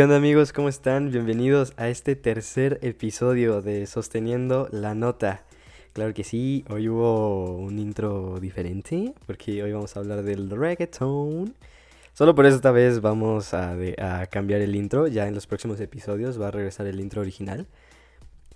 ¿Qué 0.00 0.04
onda 0.04 0.16
amigos? 0.16 0.54
¿Cómo 0.54 0.70
están? 0.70 1.10
Bienvenidos 1.10 1.74
a 1.76 1.90
este 1.90 2.16
tercer 2.16 2.78
episodio 2.80 3.60
de 3.60 3.86
Sosteniendo 3.86 4.66
la 4.72 4.94
Nota. 4.94 5.44
Claro 5.92 6.14
que 6.14 6.24
sí, 6.24 6.64
hoy 6.70 6.88
hubo 6.88 7.58
un 7.58 7.78
intro 7.78 8.40
diferente 8.40 9.12
porque 9.26 9.62
hoy 9.62 9.72
vamos 9.74 9.94
a 9.94 10.00
hablar 10.00 10.22
del 10.22 10.48
reggaeton. 10.48 11.54
Solo 12.14 12.34
por 12.34 12.46
eso 12.46 12.56
esta 12.56 12.70
vez 12.70 13.02
vamos 13.02 13.52
a, 13.52 13.76
cambiar 14.30 14.62
el 14.62 14.74
intro, 14.74 15.06
ya 15.06 15.28
en 15.28 15.34
los 15.34 15.46
próximos 15.46 15.78
episodios 15.80 16.40
va 16.40 16.48
a 16.48 16.50
regresar 16.50 16.86
el 16.86 16.98
intro 16.98 17.20
original. 17.20 17.66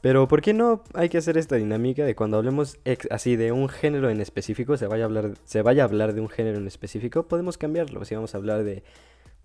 Pero 0.00 0.26
¿por 0.29 0.40
qué 0.40 0.54
no 0.54 0.82
hay 0.95 1.11
que 1.11 1.18
hacer 1.18 1.36
esta 1.36 1.57
dinámica 1.57 2.07
de 2.07 2.14
cuando 2.14 2.39
hablemos 2.39 2.79
así 3.11 3.36
de 3.36 3.53
un 3.53 3.68
género 3.68 4.08
en 4.08 4.22
específico, 4.22 4.79
se 4.79 4.86
vaya, 4.86 5.04
a 5.04 5.08
hablar, 5.08 5.35
se 5.45 5.61
vaya 5.61 5.82
a 5.82 5.85
hablar 5.85 6.14
de 6.14 6.22
un 6.22 6.31
género 6.31 6.57
en 6.57 6.67
específico, 6.67 7.25
podemos 7.25 7.58
cambiarlo. 7.58 8.03
Si 8.07 8.14
vamos 8.14 8.35
a 8.35 8.39
hablar 8.39 8.64
de 8.64 8.82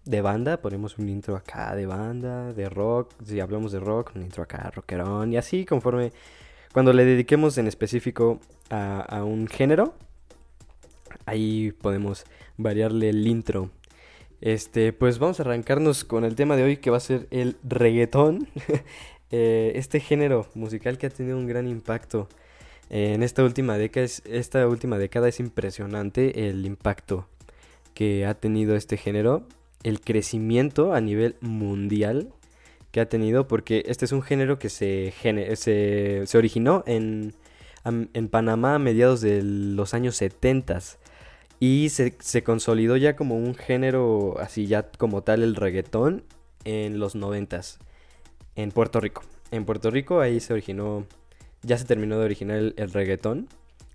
de 0.09 0.21
banda, 0.21 0.57
ponemos 0.57 0.97
un 0.97 1.07
intro 1.07 1.35
acá 1.35 1.75
de 1.75 1.85
banda, 1.85 2.51
de 2.53 2.67
rock, 2.67 3.13
si 3.23 3.39
hablamos 3.39 3.71
de 3.71 3.79
rock, 3.79 4.11
un 4.15 4.23
intro 4.23 4.41
acá, 4.41 4.71
rockerón, 4.73 5.31
y 5.31 5.37
así 5.37 5.65
conforme 5.65 6.11
cuando 6.73 6.93
le 6.93 7.05
dediquemos 7.05 7.59
en 7.59 7.67
específico 7.67 8.39
a, 8.71 9.23
un 9.23 9.47
género, 9.47 9.93
ahí 11.27 11.73
podemos 11.79 12.23
variarle 12.57 13.09
el 13.09 13.27
intro. 13.27 13.69
Este, 14.41 14.93
pues 14.93 15.19
vamos 15.19 15.39
a 15.39 15.43
arrancarnos 15.43 16.03
con 16.03 16.25
el 16.25 16.33
tema 16.33 16.55
de 16.55 16.63
hoy 16.63 16.77
que 16.77 16.89
va 16.89 16.97
a 16.97 17.01
ser 17.01 17.27
el 17.31 17.57
reggaetón. 17.63 18.47
Eh, 19.31 19.73
este 19.75 19.99
género 19.99 20.47
musical 20.55 20.97
que 20.97 21.05
ha 21.05 21.11
tenido 21.11 21.37
un 21.37 21.45
gran 21.45 21.67
impacto 21.67 22.27
en 22.89 23.21
esta 23.21 23.43
última 23.43 23.77
década. 23.77 24.03
Es, 24.03 24.23
esta 24.25 24.67
última 24.67 24.97
década 24.97 25.27
es 25.27 25.39
impresionante 25.39 26.49
el 26.49 26.65
impacto 26.65 27.27
que 27.93 28.25
ha 28.25 28.33
tenido 28.33 28.75
este 28.75 28.97
género 28.97 29.45
el 29.83 30.01
crecimiento 30.01 30.93
a 30.93 31.01
nivel 31.01 31.35
mundial 31.41 32.33
que 32.91 33.01
ha 33.01 33.09
tenido, 33.09 33.47
porque 33.47 33.83
este 33.87 34.05
es 34.05 34.11
un 34.11 34.21
género 34.21 34.59
que 34.59 34.69
se, 34.69 35.13
se, 35.55 36.23
se 36.25 36.37
originó 36.37 36.83
en, 36.87 37.33
en, 37.85 38.29
Panamá 38.29 38.75
a 38.75 38.79
mediados 38.79 39.21
de 39.21 39.41
los 39.43 39.93
años 39.93 40.15
70 40.15 40.79
y 41.59 41.89
se, 41.89 42.15
se, 42.19 42.43
consolidó 42.43 42.97
ya 42.97 43.15
como 43.15 43.35
un 43.35 43.53
género, 43.53 44.35
así 44.39 44.65
ya 44.65 44.89
como 44.91 45.21
tal 45.21 45.43
el 45.43 45.55
reggaetón, 45.55 46.23
en 46.65 46.99
los 46.99 47.15
90 47.15 47.61
en 48.55 48.71
Puerto 48.71 48.99
Rico. 48.99 49.23
En 49.51 49.65
Puerto 49.65 49.91
Rico 49.91 50.19
ahí 50.19 50.39
se 50.39 50.53
originó, 50.53 51.05
ya 51.61 51.77
se 51.77 51.85
terminó 51.85 52.17
de 52.19 52.25
originar 52.25 52.57
el, 52.57 52.73
el 52.77 52.91
reggaetón. 52.91 53.47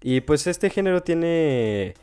Y 0.03 0.21
pues 0.21 0.47
este 0.47 0.71
género 0.71 1.03
tiene, 1.03 1.95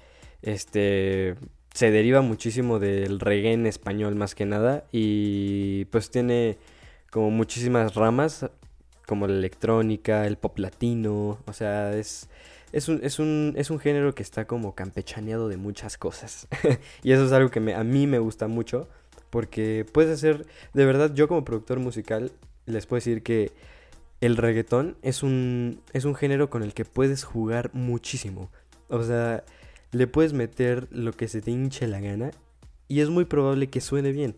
este, 0.41 1.35
se 1.73 1.91
deriva 1.91 2.21
muchísimo 2.21 2.79
del 2.79 3.19
reggae 3.19 3.53
en 3.53 3.65
español 3.65 4.15
más 4.15 4.35
que 4.35 4.45
nada 4.45 4.85
y 4.91 5.85
pues 5.85 6.09
tiene 6.11 6.57
como 7.09 7.31
muchísimas 7.31 7.95
ramas 7.95 8.49
como 9.07 9.27
la 9.27 9.33
electrónica, 9.33 10.25
el 10.25 10.37
pop 10.37 10.57
latino, 10.57 11.39
o 11.45 11.53
sea, 11.53 11.93
es, 11.97 12.29
es, 12.71 12.87
un, 12.87 13.01
es, 13.03 13.19
un, 13.19 13.53
es 13.57 13.69
un 13.69 13.77
género 13.77 14.15
que 14.15 14.23
está 14.23 14.45
como 14.45 14.73
campechaneado 14.73 15.49
de 15.49 15.57
muchas 15.57 15.97
cosas. 15.97 16.47
Y 17.03 17.11
eso 17.11 17.25
es 17.25 17.33
algo 17.33 17.49
que 17.49 17.59
me, 17.59 17.75
a 17.75 17.83
mí 17.83 18.07
me 18.07 18.19
gusta 18.19 18.47
mucho 18.47 18.87
porque 19.29 19.85
puedes 19.91 20.13
hacer, 20.13 20.45
de 20.73 20.85
verdad 20.85 21.13
yo 21.13 21.27
como 21.27 21.43
productor 21.43 21.79
musical 21.79 22.31
les 22.65 22.85
puedo 22.85 22.99
decir 22.99 23.21
que 23.21 23.51
el 24.21 24.37
reggaetón 24.37 24.95
es 25.01 25.23
un, 25.23 25.81
es 25.91 26.05
un 26.05 26.15
género 26.15 26.49
con 26.49 26.63
el 26.63 26.73
que 26.73 26.85
puedes 26.85 27.23
jugar 27.25 27.71
muchísimo, 27.73 28.49
o 28.87 29.03
sea 29.03 29.43
le 29.91 30.07
puedes 30.07 30.33
meter 30.33 30.87
lo 30.91 31.13
que 31.13 31.27
se 31.27 31.41
te 31.41 31.51
hinche 31.51 31.87
la 31.87 31.99
gana 31.99 32.31
y 32.87 33.01
es 33.01 33.09
muy 33.09 33.25
probable 33.25 33.69
que 33.69 33.81
suene 33.81 34.11
bien. 34.11 34.35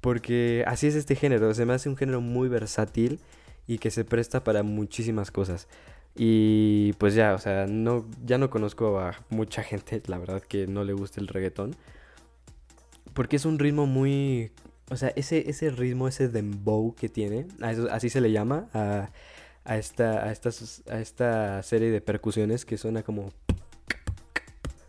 porque 0.00 0.64
así 0.66 0.86
es 0.86 0.94
este 0.94 1.16
género, 1.16 1.52
se 1.54 1.66
me 1.66 1.72
hace 1.72 1.88
un 1.88 1.96
género 1.96 2.20
muy 2.20 2.48
versátil 2.48 3.20
y 3.66 3.78
que 3.78 3.90
se 3.90 4.04
presta 4.04 4.44
para 4.44 4.62
muchísimas 4.62 5.30
cosas. 5.30 5.68
Y 6.14 6.94
pues 6.94 7.14
ya, 7.14 7.34
o 7.34 7.38
sea, 7.38 7.66
no, 7.66 8.06
ya 8.24 8.38
no 8.38 8.48
conozco 8.50 8.98
a 8.98 9.14
mucha 9.30 9.62
gente, 9.62 10.02
la 10.08 10.18
verdad, 10.18 10.42
que 10.42 10.66
no 10.66 10.84
le 10.84 10.92
guste 10.92 11.20
el 11.20 11.28
reggaetón. 11.28 11.76
Porque 13.14 13.36
es 13.36 13.44
un 13.44 13.58
ritmo 13.58 13.86
muy... 13.86 14.52
O 14.90 14.96
sea, 14.96 15.08
ese, 15.16 15.50
ese 15.50 15.70
ritmo, 15.70 16.06
ese 16.06 16.28
dembow 16.28 16.94
que 16.94 17.08
tiene, 17.08 17.46
así 17.90 18.08
se 18.08 18.20
le 18.20 18.30
llama, 18.30 18.68
a, 18.72 19.10
a, 19.64 19.78
esta, 19.78 20.22
a, 20.22 20.28
a 20.28 21.00
esta 21.00 21.62
serie 21.64 21.90
de 21.90 22.00
percusiones 22.00 22.64
que 22.64 22.78
suena 22.78 23.02
como 23.02 23.32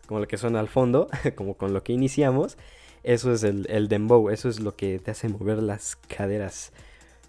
como 0.08 0.20
lo 0.20 0.28
que 0.28 0.38
suena 0.38 0.60
al 0.60 0.68
fondo, 0.68 1.10
como 1.36 1.56
con 1.56 1.74
lo 1.74 1.84
que 1.84 1.94
iniciamos, 1.94 2.58
eso 3.04 3.32
es 3.32 3.44
el, 3.44 3.88
dembow, 3.88 4.30
eso 4.30 4.50
es 4.50 4.60
lo 4.60 4.76
que 4.76 5.00
te 5.00 5.12
hace 5.12 5.30
mover 5.30 5.62
las 5.62 5.96
caderas. 5.96 6.74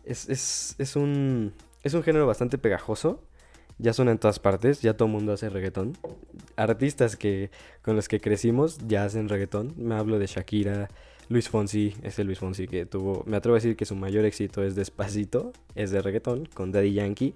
Es, 0.04 0.28
es, 0.28 0.74
es, 0.78 0.96
un, 0.96 1.52
es 1.82 1.94
un 1.94 2.02
género 2.02 2.26
bastante 2.26 2.56
pegajoso, 2.58 3.22
ya 3.78 3.92
suena 3.92 4.10
en 4.10 4.18
todas 4.18 4.38
partes, 4.38 4.80
ya 4.80 4.96
todo 4.96 5.06
el 5.06 5.12
mundo 5.12 5.32
hace 5.32 5.50
reggaetón. 5.50 5.96
Artistas 6.56 7.16
que 7.16 7.50
con 7.82 7.94
los 7.94 8.08
que 8.08 8.20
crecimos 8.20 8.78
ya 8.86 9.04
hacen 9.04 9.28
reggaetón, 9.28 9.74
me 9.76 9.94
hablo 9.94 10.18
de 10.18 10.26
Shakira, 10.26 10.88
Luis 11.28 11.48
Fonsi, 11.48 11.94
ese 12.02 12.24
Luis 12.24 12.38
Fonsi 12.38 12.66
que 12.66 12.86
tuvo, 12.86 13.22
me 13.26 13.36
atrevo 13.36 13.54
a 13.54 13.58
decir 13.58 13.76
que 13.76 13.84
su 13.84 13.94
mayor 13.94 14.24
éxito 14.24 14.64
es 14.64 14.74
Despacito, 14.74 15.52
es 15.74 15.90
de 15.90 16.00
reggaetón, 16.00 16.46
con 16.46 16.72
Daddy 16.72 16.94
Yankee, 16.94 17.34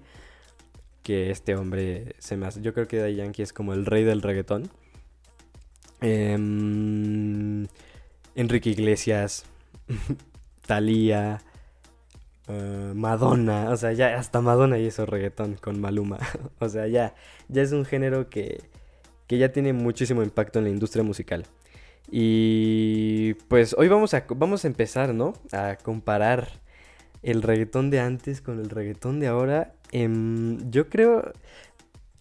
que 1.03 1.29
este 1.31 1.55
hombre 1.55 2.15
se 2.17 2.35
me 2.35 2.47
hace, 2.47 2.61
yo 2.61 2.73
creo 2.73 2.87
que 2.87 2.97
Daddy 2.97 3.15
Yankee 3.15 3.43
es 3.43 3.53
como 3.53 3.73
el 3.73 3.85
rey 3.85 4.03
del 4.03 4.21
reggaetón. 4.21 4.69
Em, 6.03 7.65
Enrique 8.35 8.69
Iglesias, 8.69 9.45
Thalía, 10.67 11.41
eh, 12.49 12.91
Madonna, 12.93 13.69
o 13.69 13.77
sea, 13.77 13.93
ya 13.93 14.17
hasta 14.17 14.41
Madonna 14.41 14.77
hizo 14.79 15.05
reggaetón 15.05 15.55
con 15.55 15.79
Maluma. 15.79 16.19
o 16.59 16.67
sea, 16.67 16.87
ya, 16.87 17.15
ya 17.47 17.61
es 17.61 17.71
un 17.71 17.85
género 17.85 18.29
que, 18.29 18.61
que 19.27 19.37
ya 19.37 19.53
tiene 19.53 19.71
muchísimo 19.71 20.23
impacto 20.23 20.59
en 20.59 20.65
la 20.65 20.71
industria 20.71 21.03
musical. 21.03 21.45
Y 22.11 23.35
pues 23.47 23.73
hoy 23.77 23.87
vamos 23.87 24.13
a, 24.13 24.25
vamos 24.35 24.65
a 24.65 24.67
empezar, 24.67 25.13
¿no? 25.13 25.33
A 25.53 25.77
comparar 25.81 26.49
el 27.21 27.41
reggaetón 27.41 27.89
de 27.89 28.01
antes 28.01 28.41
con 28.41 28.59
el 28.59 28.69
reggaetón 28.69 29.21
de 29.21 29.27
ahora. 29.27 29.73
Em, 29.93 30.69
yo 30.69 30.89
creo, 30.89 31.31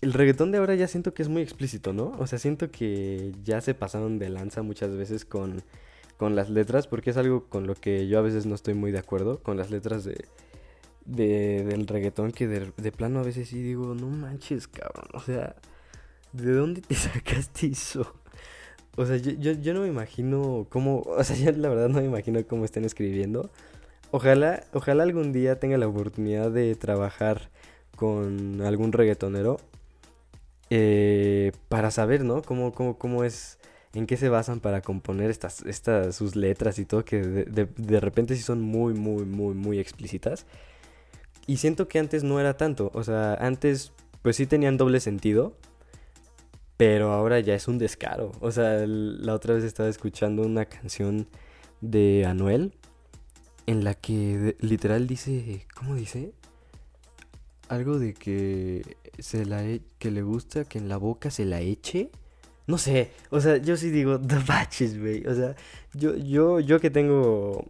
el 0.03 0.13
reggaetón 0.13 0.51
de 0.51 0.59
ahora 0.59 0.75
ya 0.75 0.89
siento 0.89 1.15
que 1.15 1.23
es 1.23 1.29
muy 1.29 1.43
explícito, 1.43 1.93
¿no? 1.93 2.13
O 2.19 2.27
sea, 2.27 2.39
siento 2.39 2.71
que 2.71 3.33
ya 3.45 3.61
se 3.61 3.73
pasaron 3.73 4.19
de 4.19 4.29
lanza 4.31 4.63
muchas 4.63 4.95
veces 4.97 5.25
con, 5.25 5.63
con 6.17 6.35
las 6.35 6.51
letras, 6.51 6.89
porque 6.89 7.11
es 7.11 7.17
algo 7.17 7.45
con 7.49 7.69
lo 7.69 7.77
que 7.77 8.09
yo 8.09 8.19
a 8.19 8.23
veces 8.23 8.45
no 8.45 8.57
estoy 8.57 8.75
muy 8.75 8.91
de 8.91 8.99
acuerdo, 8.99 9.39
con 9.39 9.57
las 9.57 9.71
letras 9.71 10.03
de, 10.03 10.25
de 11.05 11.65
del 11.65 11.87
reggaetón, 11.87 12.33
que 12.33 12.49
de, 12.49 12.93
plano 12.93 13.21
a 13.21 13.23
veces 13.23 13.49
sí 13.49 13.63
digo, 13.63 13.95
no 13.95 14.09
manches, 14.09 14.67
cabrón, 14.67 15.07
o 15.15 15.21
sea, 15.21 15.55
¿de 16.33 16.53
dónde 16.53 16.81
te 16.81 16.95
sacaste 16.97 17.69
eso? 17.69 18.13
O 18.97 19.07
sea, 19.07 19.17
yo, 19.17 19.53
yo, 19.53 19.73
no 19.73 19.83
me 19.83 19.89
imagino 19.89 20.67
cómo, 20.69 20.99
o 21.07 21.23
sea, 21.23 21.37
yo 21.37 21.53
la 21.53 21.69
verdad 21.69 21.89
no 21.89 22.01
me 22.01 22.07
imagino 22.07 22.45
cómo 22.47 22.65
estén 22.65 22.85
escribiendo. 22.85 23.53
Ojalá, 24.11 24.65
ojalá 24.73 25.05
algún 25.05 25.33
día 25.33 25.61
tenga 25.61 25.79
la 25.79 25.87
oportunidad 25.87 26.51
de 26.51 26.75
trabajar 26.75 27.51
con 27.97 28.61
algún 28.63 28.93
reggaetonero 28.93 29.59
eh, 30.75 31.53
para 31.69 31.91
saber, 31.91 32.25
¿no? 32.25 32.41
Cómo, 32.41 32.73
cómo, 32.73 32.97
cómo 32.97 33.25
es, 33.25 33.59
en 33.93 34.07
qué 34.07 34.17
se 34.17 34.31
basan 34.31 34.61
para 34.61 34.81
componer 34.81 35.29
estas, 35.31 35.63
sus 36.17 36.35
letras 36.35 36.79
y 36.79 36.87
todo, 36.87 37.05
que 37.05 37.21
de, 37.21 37.67
de, 37.67 38.01
repente 38.01 38.35
sí 38.37 38.43
son 38.43 38.63
muy, 38.63 38.95
muy, 38.95 39.27
muy, 39.27 39.53
muy 39.55 39.79
explícitas. 39.79 40.47
Y 41.47 41.59
siento 41.59 41.89
que 41.89 41.99
antes 41.99 42.25
no 42.25 42.41
era 42.41 42.57
tanto, 42.57 42.91
o 42.95 43.05
sea, 43.05 43.35
antes 43.35 43.93
pues 44.23 44.37
sí 44.37 44.47
tenían 44.47 44.79
doble 44.79 45.01
sentido, 45.01 45.59
pero 46.79 47.13
ahora 47.13 47.39
ya 47.41 47.55
es 47.55 47.69
un 47.69 47.77
descaro. 47.77 48.33
O 48.41 48.51
sea, 48.51 48.87
la 48.87 49.35
otra 49.35 49.53
vez 49.53 49.65
estaba 49.65 49.91
escuchando 49.91 50.41
una 50.41 50.65
canción 50.65 51.29
de 51.83 52.25
Anuel 52.27 52.73
en 53.67 53.85
la 53.85 53.93
que 53.93 54.57
literal 54.61 55.07
dice, 55.07 55.67
¿cómo 55.75 55.97
dice? 55.97 56.33
Algo 57.73 57.99
de 57.99 58.13
que 58.13 58.97
se 59.19 59.47
la 59.47 59.65
e, 59.65 59.81
que 59.99 60.11
le 60.11 60.23
gusta 60.23 60.65
que 60.65 60.79
en 60.79 60.89
la 60.89 60.99
boca 60.99 61.31
se 61.31 61.47
la 61.47 61.61
eche. 61.61 62.11
No 62.67 62.79
sé, 62.79 63.11
o 63.31 63.41
sea, 63.41 63.57
yo 63.57 63.77
sí 63.77 63.91
digo, 63.91 64.21
the 64.33 64.39
batches, 64.47 65.01
güey. 65.01 65.27
O 65.27 65.35
sea, 65.35 65.57
yo, 65.95 66.15
yo, 66.17 66.61
yo 66.61 66.81
que 66.81 66.91
tengo. 66.91 67.65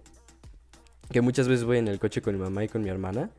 Que 1.10 1.20
muchas 1.20 1.46
veces 1.46 1.64
voy 1.64 1.78
en 1.78 1.88
el 1.88 1.98
coche 1.98 2.20
con 2.20 2.34
mi 2.34 2.40
mamá 2.40 2.64
y 2.64 2.68
con 2.68 2.82
mi 2.82 2.88
hermana, 2.88 3.30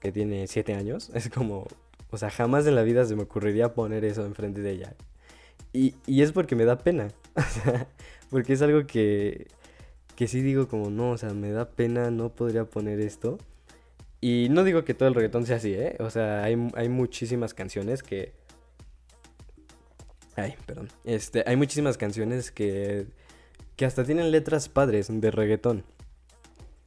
que 0.00 0.12
tiene 0.12 0.46
7 0.46 0.74
años. 0.74 1.10
Es 1.14 1.30
como. 1.30 1.66
O 2.10 2.16
sea, 2.16 2.30
jamás 2.30 2.66
en 2.66 2.74
la 2.74 2.82
vida 2.82 3.04
se 3.04 3.14
me 3.14 3.22
ocurriría 3.24 3.74
poner 3.74 4.04
eso 4.04 4.24
enfrente 4.24 4.62
de 4.62 4.72
ella. 4.72 4.94
Y, 5.72 5.94
y 6.06 6.22
es 6.22 6.32
porque 6.32 6.56
me 6.56 6.64
da 6.64 6.78
pena. 6.78 7.08
O 7.36 7.42
sea, 7.42 7.86
porque 8.30 8.54
es 8.54 8.62
algo 8.62 8.86
que. 8.86 9.46
Que 10.16 10.26
sí 10.26 10.40
digo 10.42 10.66
como, 10.66 10.90
no, 10.90 11.12
o 11.12 11.18
sea, 11.18 11.32
me 11.32 11.52
da 11.52 11.70
pena, 11.70 12.10
no 12.10 12.30
podría 12.30 12.64
poner 12.64 12.98
esto. 13.00 13.38
Y 14.20 14.48
no 14.50 14.64
digo 14.64 14.84
que 14.84 14.94
todo 14.94 15.08
el 15.08 15.14
reggaetón 15.14 15.46
sea 15.46 15.56
así, 15.56 15.74
¿eh? 15.74 15.96
O 16.00 16.10
sea, 16.10 16.42
hay, 16.42 16.56
muchísimas 16.88 17.54
canciones 17.54 18.02
que... 18.02 18.32
Ay, 20.34 20.54
perdón. 20.66 20.88
Este, 21.04 21.44
hay 21.46 21.56
muchísimas 21.56 21.96
canciones 21.96 22.50
que, 22.50 23.06
que 23.76 23.84
hasta 23.84 24.04
tienen 24.04 24.30
letras 24.30 24.68
padres 24.68 25.08
de 25.08 25.30
reggaetón. 25.30 25.84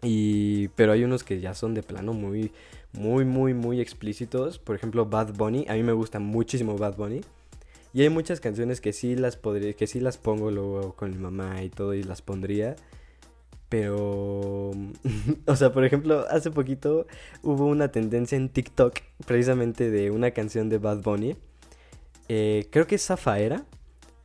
Y, 0.01 0.69
pero 0.69 0.91
hay 0.91 1.03
unos 1.03 1.23
que 1.23 1.39
ya 1.39 1.53
son 1.53 1.73
de 1.73 1.83
plano 1.83 2.13
muy, 2.13 2.51
muy, 2.91 3.23
muy, 3.23 3.53
muy 3.53 3.79
explícitos. 3.79 4.59
Por 4.59 4.75
ejemplo, 4.75 5.05
Bad 5.05 5.33
Bunny. 5.33 5.65
A 5.69 5.73
mí 5.73 5.83
me 5.83 5.93
gusta 5.93 6.19
muchísimo 6.19 6.77
Bad 6.77 6.97
Bunny. 6.97 7.21
Y 7.93 8.01
hay 8.01 8.09
muchas 8.09 8.39
canciones 8.39 8.81
que 8.81 8.93
sí 8.93 9.15
las 9.15 9.35
podría, 9.35 9.73
que 9.73 9.87
sí 9.87 9.99
las 9.99 10.17
pongo 10.17 10.49
luego 10.49 10.95
con 10.95 11.11
mi 11.11 11.17
mamá 11.17 11.61
y 11.63 11.69
todo 11.69 11.93
y 11.93 12.03
las 12.03 12.21
pondría. 12.21 12.75
Pero, 13.71 14.71
o 15.45 15.55
sea, 15.55 15.71
por 15.71 15.85
ejemplo, 15.85 16.25
hace 16.29 16.51
poquito 16.51 17.07
hubo 17.41 17.67
una 17.67 17.89
tendencia 17.89 18.35
en 18.35 18.49
TikTok 18.49 18.99
precisamente 19.25 19.89
de 19.89 20.11
una 20.11 20.31
canción 20.31 20.67
de 20.67 20.77
Bad 20.77 21.01
Bunny. 21.01 21.37
Eh, 22.27 22.67
creo 22.69 22.85
que 22.85 22.95
es 22.95 23.05
Zafaera. 23.05 23.65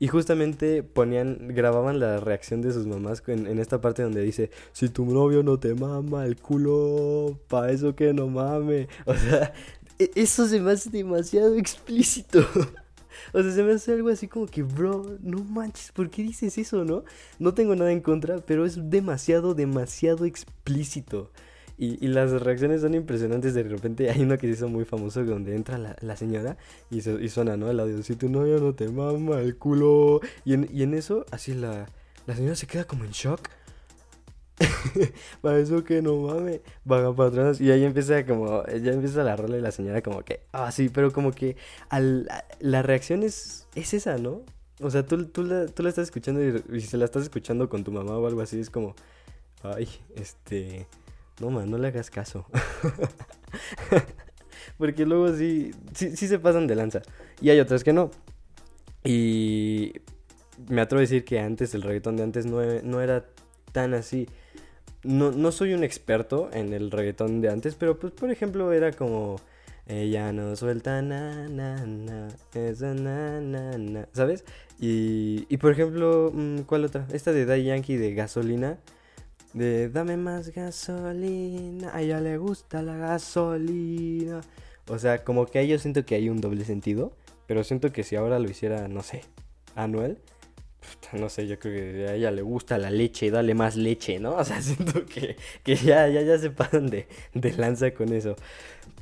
Y 0.00 0.08
justamente 0.08 0.82
ponían, 0.82 1.38
grababan 1.54 2.00
la 2.00 2.18
reacción 2.18 2.60
de 2.60 2.72
sus 2.72 2.86
mamás 2.86 3.22
en, 3.28 3.46
en, 3.46 3.60
esta 3.60 3.80
parte 3.80 4.02
donde 4.02 4.20
dice, 4.20 4.50
si 4.72 4.88
tu 4.88 5.06
novio 5.06 5.44
no 5.44 5.60
te 5.60 5.74
mama 5.74 6.26
el 6.26 6.36
culo, 6.36 7.38
pa' 7.46 7.70
eso 7.70 7.94
que 7.94 8.12
no 8.12 8.26
mame. 8.26 8.88
O 9.06 9.14
sea, 9.14 9.54
e, 10.00 10.10
eso 10.16 10.48
se 10.48 10.60
me 10.60 10.72
hace 10.72 10.90
demasiado 10.90 11.54
explícito. 11.54 12.44
O 13.32 13.42
sea, 13.42 13.52
se 13.52 13.62
me 13.62 13.72
hace 13.72 13.92
algo 13.92 14.08
así 14.08 14.28
como 14.28 14.46
que, 14.46 14.62
bro, 14.62 15.18
no 15.22 15.42
manches, 15.44 15.92
¿por 15.92 16.10
qué 16.10 16.22
dices 16.22 16.58
eso, 16.58 16.84
no? 16.84 17.04
No 17.38 17.54
tengo 17.54 17.74
nada 17.76 17.92
en 17.92 18.00
contra, 18.00 18.38
pero 18.38 18.66
es 18.66 18.90
demasiado, 18.90 19.54
demasiado 19.54 20.24
explícito. 20.24 21.30
Y, 21.78 22.02
y, 22.04 22.08
las 22.08 22.30
reacciones 22.32 22.80
son 22.80 22.94
impresionantes. 22.94 23.54
De 23.54 23.62
repente 23.62 24.10
hay 24.10 24.22
uno 24.22 24.38
que 24.38 24.46
se 24.46 24.54
hizo 24.54 24.68
muy 24.68 24.84
famoso 24.84 25.22
donde 25.24 25.54
entra 25.54 25.76
la, 25.78 25.96
la 26.00 26.16
señora 26.16 26.56
y, 26.90 26.98
y, 26.98 27.28
suena, 27.28 27.56
¿no? 27.56 27.70
El 27.70 27.80
audio, 27.80 28.02
si 28.02 28.16
tu 28.16 28.28
no 28.30 28.74
te 28.74 28.88
mama 28.88 29.40
el 29.40 29.56
culo. 29.56 30.20
Y 30.44 30.54
en, 30.54 30.68
y 30.72 30.82
en 30.82 30.94
eso, 30.94 31.26
así 31.30 31.54
la, 31.54 31.86
la 32.26 32.34
señora 32.34 32.56
se 32.56 32.66
queda 32.66 32.84
como 32.84 33.04
en 33.04 33.10
shock. 33.10 33.50
para 35.42 35.58
eso 35.58 35.84
que 35.84 36.02
no 36.02 36.16
mames, 36.16 36.60
vaga 36.84 37.14
patronas. 37.14 37.60
Y 37.60 37.70
ahí 37.70 37.84
empieza 37.84 38.24
como, 38.24 38.64
ya 38.66 38.92
empieza 38.92 39.22
la 39.22 39.36
rola 39.36 39.58
y 39.58 39.60
la 39.60 39.70
señora 39.70 40.02
como 40.02 40.22
que, 40.22 40.40
ah, 40.52 40.72
sí, 40.72 40.88
pero 40.88 41.12
como 41.12 41.32
que 41.32 41.56
al, 41.88 42.28
la 42.60 42.82
reacción 42.82 43.22
es, 43.22 43.66
es 43.74 43.94
esa, 43.94 44.18
¿no? 44.18 44.42
O 44.80 44.90
sea, 44.90 45.06
tú, 45.06 45.26
tú, 45.26 45.42
la, 45.42 45.66
tú 45.66 45.82
la 45.82 45.88
estás 45.88 46.04
escuchando 46.04 46.42
y, 46.42 46.80
se 46.80 46.96
la 46.96 47.06
estás 47.06 47.22
escuchando 47.22 47.68
con 47.68 47.84
tu 47.84 47.92
mamá 47.92 48.18
o 48.18 48.26
algo 48.26 48.40
así, 48.40 48.60
es 48.60 48.70
como, 48.70 48.94
ay, 49.62 49.88
este, 50.14 50.86
no, 51.40 51.50
man, 51.50 51.70
no 51.70 51.78
le 51.78 51.88
hagas 51.88 52.10
caso. 52.10 52.46
Porque 54.78 55.06
luego 55.06 55.34
sí, 55.34 55.70
sí, 55.94 56.16
sí 56.16 56.28
se 56.28 56.38
pasan 56.38 56.66
de 56.66 56.74
lanza. 56.74 57.00
Y 57.40 57.48
hay 57.48 57.60
otras 57.60 57.84
que 57.84 57.94
no. 57.94 58.10
Y 59.04 59.94
me 60.68 60.82
atrevo 60.82 60.98
a 60.98 61.02
decir 61.02 61.24
que 61.24 61.40
antes, 61.40 61.74
el 61.74 61.82
reggaetón 61.82 62.16
de 62.16 62.24
antes 62.24 62.44
no, 62.44 62.60
no 62.82 63.00
era 63.00 63.24
tan 63.76 63.92
así 63.92 64.26
no, 65.06 65.30
no 65.30 65.52
soy 65.52 65.72
un 65.72 65.84
experto 65.84 66.50
en 66.52 66.72
el 66.72 66.90
reggaetón 66.90 67.40
de 67.40 67.50
antes, 67.50 67.74
pero 67.74 67.98
pues 67.98 68.12
por 68.12 68.30
ejemplo 68.30 68.72
era 68.72 68.92
como... 68.92 69.36
Ella 69.88 70.32
no 70.32 70.56
suelta 70.56 71.00
na, 71.00 71.48
na, 71.48 71.86
na, 71.86 72.26
esa 72.54 72.92
na, 72.92 74.08
¿sabes? 74.12 74.44
Y, 74.80 75.46
y 75.48 75.58
por 75.58 75.70
ejemplo, 75.70 76.32
mm, 76.34 76.62
¿cuál 76.62 76.86
otra? 76.86 77.06
Esta 77.12 77.30
de 77.30 77.46
Daddy 77.46 77.66
Yankee 77.66 77.96
de 77.96 78.12
gasolina. 78.12 78.78
De 79.52 79.88
dame 79.88 80.16
más 80.16 80.48
gasolina, 80.52 81.94
a 81.94 82.02
ella 82.02 82.20
le 82.20 82.36
gusta 82.36 82.82
la 82.82 82.96
gasolina. 82.96 84.40
O 84.88 84.98
sea, 84.98 85.22
como 85.22 85.46
que 85.46 85.60
ahí 85.60 85.68
yo 85.68 85.78
siento 85.78 86.04
que 86.04 86.16
hay 86.16 86.30
un 86.30 86.40
doble 86.40 86.64
sentido, 86.64 87.12
pero 87.46 87.62
siento 87.62 87.92
que 87.92 88.02
si 88.02 88.16
ahora 88.16 88.40
lo 88.40 88.50
hiciera, 88.50 88.88
no 88.88 89.04
sé, 89.04 89.22
Anuel, 89.76 90.18
no 91.12 91.28
sé, 91.28 91.46
yo 91.46 91.58
creo 91.58 91.74
que 91.74 92.06
a 92.08 92.14
ella 92.14 92.30
le 92.30 92.42
gusta 92.42 92.78
la 92.78 92.90
leche, 92.90 93.30
dale 93.30 93.54
más 93.54 93.76
leche, 93.76 94.18
¿no? 94.18 94.34
O 94.36 94.44
sea, 94.44 94.60
siento 94.62 95.04
que, 95.06 95.36
que 95.62 95.76
ya, 95.76 96.08
ya, 96.08 96.22
ya 96.22 96.38
se 96.38 96.50
pasan 96.50 96.86
de, 96.86 97.06
de 97.34 97.52
lanza 97.52 97.92
con 97.92 98.12
eso. 98.12 98.36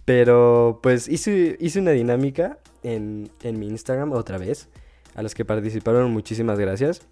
Pero 0.05 0.81
pues 0.83 1.09
hice, 1.09 1.57
hice 1.61 1.81
una 1.81 1.93
dinámica 1.93 2.59
en, 2.83 3.31
en 3.43 3.59
mi 3.59 3.69
Instagram 3.69 4.13
otra 4.13 4.39
vez. 4.39 4.69
A 5.15 5.23
los 5.23 5.35
que 5.35 5.45
participaron, 5.45 6.11
muchísimas 6.11 6.59
gracias. 6.59 7.03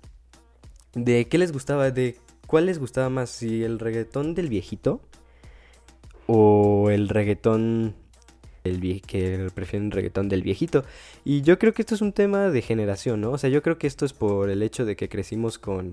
De 0.94 1.26
qué 1.28 1.38
les 1.38 1.52
gustaba, 1.52 1.90
de 1.90 2.18
cuál 2.46 2.66
les 2.66 2.78
gustaba 2.78 3.08
más, 3.08 3.30
si 3.30 3.64
el 3.64 3.78
reggaetón 3.78 4.34
del 4.34 4.48
viejito 4.48 5.00
o 6.26 6.90
el 6.90 7.08
reggaetón 7.08 7.94
el 8.64 9.02
que 9.02 9.50
prefieren 9.54 9.90
reggaetón 9.90 10.28
del 10.28 10.42
viejito. 10.42 10.84
Y 11.24 11.42
yo 11.42 11.58
creo 11.58 11.72
que 11.72 11.82
esto 11.82 11.94
es 11.94 12.00
un 12.00 12.12
tema 12.12 12.50
de 12.50 12.62
generación, 12.62 13.20
¿no? 13.20 13.30
O 13.30 13.38
sea, 13.38 13.50
yo 13.50 13.62
creo 13.62 13.78
que 13.78 13.86
esto 13.86 14.04
es 14.04 14.12
por 14.12 14.50
el 14.50 14.62
hecho 14.62 14.84
de 14.84 14.96
que 14.96 15.08
crecimos 15.08 15.58
con, 15.58 15.92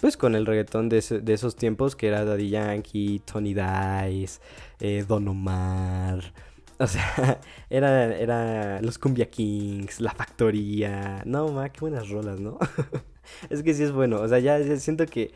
pues, 0.00 0.16
con 0.16 0.34
el 0.34 0.46
reggaetón 0.46 0.88
de, 0.88 0.98
esos 0.98 1.56
tiempos, 1.56 1.96
que 1.96 2.08
era 2.08 2.24
Daddy 2.24 2.50
Yankee, 2.50 3.22
Tony 3.24 3.54
Dice, 3.54 4.40
eh, 4.80 5.04
Don 5.06 5.28
Omar. 5.28 6.32
O 6.78 6.86
sea, 6.86 7.40
era, 7.70 8.14
era 8.18 8.82
los 8.82 8.98
Cumbia 8.98 9.30
Kings, 9.30 9.98
La 9.98 10.10
Factoría. 10.10 11.22
No, 11.24 11.48
ma, 11.48 11.70
qué 11.70 11.80
buenas 11.80 12.10
rolas, 12.10 12.38
¿no? 12.38 12.58
es 13.48 13.62
que 13.62 13.72
sí 13.72 13.82
es 13.82 13.92
bueno. 13.92 14.20
O 14.20 14.28
sea, 14.28 14.40
ya, 14.40 14.62
siento 14.76 15.06
que 15.06 15.32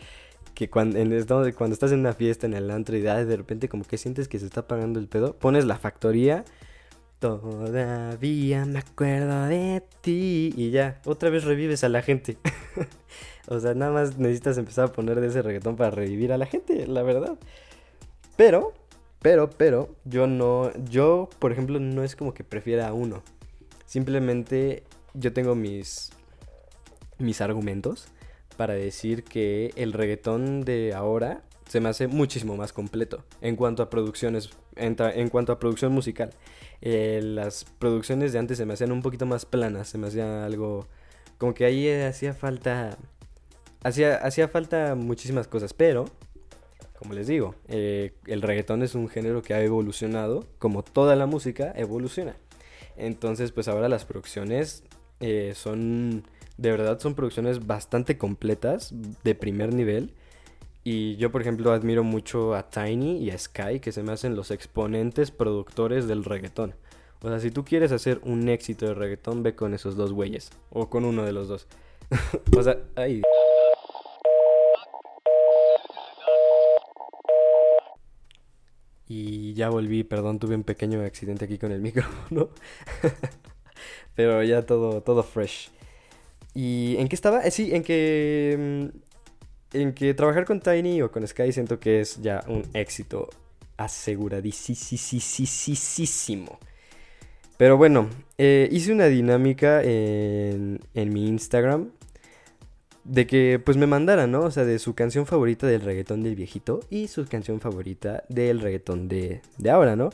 que 0.55 0.69
cuando, 0.69 0.99
cuando 1.57 1.73
estás 1.73 1.93
en 1.93 2.01
una 2.01 2.13
fiesta 2.13 2.47
en 2.47 2.53
el 2.53 2.71
antro 2.71 2.95
y 2.95 3.01
de 3.01 3.37
repente 3.37 3.71
como 3.71 3.85
que 3.85 3.97
sientes 3.97 4.29
que 4.29 4.39
se 4.39 4.45
está 4.45 4.61
apagando 4.61 5.01
el 5.01 5.09
pedo, 5.09 5.35
pones 5.35 5.65
la 5.65 5.79
factoría 5.79 6.45
Todavía 7.21 8.65
me 8.65 8.79
acuerdo 8.79 9.45
de 9.45 9.83
ti. 10.01 10.55
Y 10.57 10.71
ya, 10.71 11.03
otra 11.05 11.29
vez 11.29 11.45
revives 11.45 11.85
a 11.85 11.91
la 11.91 12.01
gente. 12.01 12.39
o 13.47 13.61
sea, 13.61 13.75
nada 13.75 13.93
más 13.93 14.17
necesitas 14.17 14.57
empezar 14.57 14.87
a 14.87 14.93
poner 14.93 15.21
de 15.21 15.27
ese 15.27 15.43
reggaetón 15.43 15.77
para 15.77 15.91
revivir 15.91 16.33
a 16.33 16.39
la 16.39 16.47
gente, 16.47 16.87
la 16.87 17.03
verdad. 17.03 17.39
Pero, 18.37 18.73
pero, 19.21 19.51
pero, 19.51 19.95
yo 20.07 20.27
no, 20.27 20.73
yo, 20.85 21.29
por 21.39 21.53
ejemplo, 21.53 21.79
no 21.79 22.03
es 22.03 22.17
como 22.17 22.33
que 22.33 22.43
prefiera 22.43 22.89
a 22.89 22.95
uno. 22.95 23.23
Simplemente 23.85 24.83
yo 25.13 25.35
tengo 25.35 25.55
mis, 25.55 26.13
mis 27.19 27.43
argumentos 27.43 28.09
para 28.57 28.73
decir 28.73 29.25
que 29.25 29.73
el 29.77 29.93
reggaetón 29.93 30.63
de 30.63 30.95
ahora 30.95 31.43
se 31.71 31.81
me 31.81 31.89
hace 31.89 32.09
muchísimo 32.09 32.57
más 32.57 32.73
completo 32.73 33.23
en 33.41 33.55
cuanto 33.55 33.85
a 33.85 33.91
producciones, 33.91 34.51
en, 34.75 34.97
en 34.99 35.29
cuanto 35.29 35.53
a 35.53 35.61
producción 35.61 35.93
musical. 35.93 36.31
Eh, 36.81 37.21
las 37.23 37.65
producciones 37.79 38.33
de 38.33 38.41
antes 38.41 38.59
se 38.59 38.67
me 38.67 38.73
hacían 38.75 38.91
un 38.91 39.03
poquito 39.03 39.25
más 39.25 39.47
planas, 39.47 39.89
se 39.89 39.97
me 39.97 40.09
hacía 40.09 40.45
algo 40.45 40.89
como 41.39 41.55
que 41.55 41.65
ahí 41.65 41.89
hacía 41.89 42.35
falta 42.35 42.99
hacía, 43.85 44.17
hacía 44.17 44.49
falta 44.49 44.97
muchísimas 44.97 45.47
cosas, 45.47 45.73
pero 45.73 46.07
como 46.99 47.15
les 47.15 47.29
digo, 47.29 47.55
eh, 47.69 48.15
el 48.27 48.43
reggaetón 48.43 48.83
es 48.83 48.97
un 48.97 49.09
género 49.09 49.41
que 49.41 49.55
ha 49.55 49.63
evolucionado, 49.63 50.47
como 50.59 50.83
toda 50.83 51.15
la 51.15 51.27
música 51.27 51.73
evoluciona. 51.77 52.37
Entonces, 52.97 53.53
pues 53.53 53.69
ahora 53.69 53.89
las 53.89 54.05
producciones 54.05 54.83
eh, 55.21 55.53
son, 55.55 56.25
de 56.59 56.71
verdad, 56.73 56.99
son 56.99 57.15
producciones 57.15 57.67
bastante 57.67 58.19
completas, 58.19 58.93
de 59.23 59.35
primer 59.35 59.73
nivel. 59.73 60.13
Y 60.83 61.17
yo, 61.17 61.31
por 61.31 61.43
ejemplo, 61.43 61.73
admiro 61.73 62.05
mucho 62.05 62.55
a 62.55 62.71
Tiny 62.71 63.19
y 63.19 63.31
a 63.31 63.39
Sky, 63.39 63.81
que 63.81 63.93
se 63.93 64.03
me 64.03 64.13
hacen 64.13 64.35
los 64.35 64.51
exponentes 64.51 65.31
productores 65.31 66.09
del 66.09 66.25
reggaetón. 66.25 66.75
O 67.23 67.29
sea, 67.29 67.39
si 67.39 67.51
tú 67.51 67.65
quieres 67.65 67.93
hacer 67.93 68.21
un 68.25 68.49
éxito 68.49 68.87
de 68.87 68.95
reggaetón, 68.95 69.43
ve 69.43 69.55
con 69.55 69.75
esos 69.75 69.95
dos 69.97 70.13
güeyes. 70.13 70.51
O 70.71 70.89
con 70.89 71.05
uno 71.05 71.25
de 71.25 71.33
los 71.33 71.49
dos. 71.49 71.67
o 72.57 72.63
sea, 72.63 72.79
ay. 72.97 73.23
Y 79.07 79.53
ya 79.55 79.69
volví, 79.69 80.03
perdón, 80.05 80.39
tuve 80.39 80.55
un 80.55 80.63
pequeño 80.63 81.03
accidente 81.03 81.45
aquí 81.45 81.59
con 81.59 81.73
el 81.73 81.81
micrófono. 81.83 82.49
Pero 84.15 84.43
ya 84.43 84.65
todo, 84.65 85.03
todo 85.03 85.23
fresh. 85.23 85.71
¿Y 86.55 86.97
en 86.97 87.09
qué 87.09 87.17
estaba? 87.17 87.43
Eh, 87.43 87.51
sí, 87.51 87.75
en 87.75 87.83
que 87.83 88.91
mm, 88.93 89.10
en 89.73 89.93
que 89.93 90.15
trabajar 90.15 90.45
con 90.45 90.61
Tiny 90.61 91.03
o 91.03 91.11
con 91.11 91.27
Sky 91.27 91.53
siento 91.53 91.79
que 91.79 92.01
es 92.01 92.21
ya 92.23 92.45
un 92.49 92.65
éxito 92.75 93.29
aseguradísimo. 93.77 96.59
Pero 97.57 97.77
bueno, 97.77 98.09
eh, 98.39 98.69
hice 98.73 98.93
una 98.93 99.07
dinámica 99.07 99.83
en, 99.83 100.81
en, 100.95 101.13
mi 101.13 101.29
Instagram 101.29 101.91
de 103.05 103.27
que 103.27 103.61
pues 103.63 103.77
me 103.77 103.87
mandaran, 103.87 104.31
¿no? 104.31 104.45
O 104.45 104.51
sea, 104.51 104.65
de 104.65 104.79
su 104.79 104.95
canción 104.95 105.27
favorita 105.27 105.67
del 105.67 105.83
reggaetón 105.83 106.23
del 106.23 106.37
viejito 106.37 106.81
y 106.89 107.09
su 107.09 107.27
canción 107.27 107.61
favorita 107.61 108.25
del 108.29 108.61
reggaetón 108.61 109.09
de, 109.09 109.43
de 109.59 109.71
ahora, 109.71 109.97
¿no? 109.97 110.11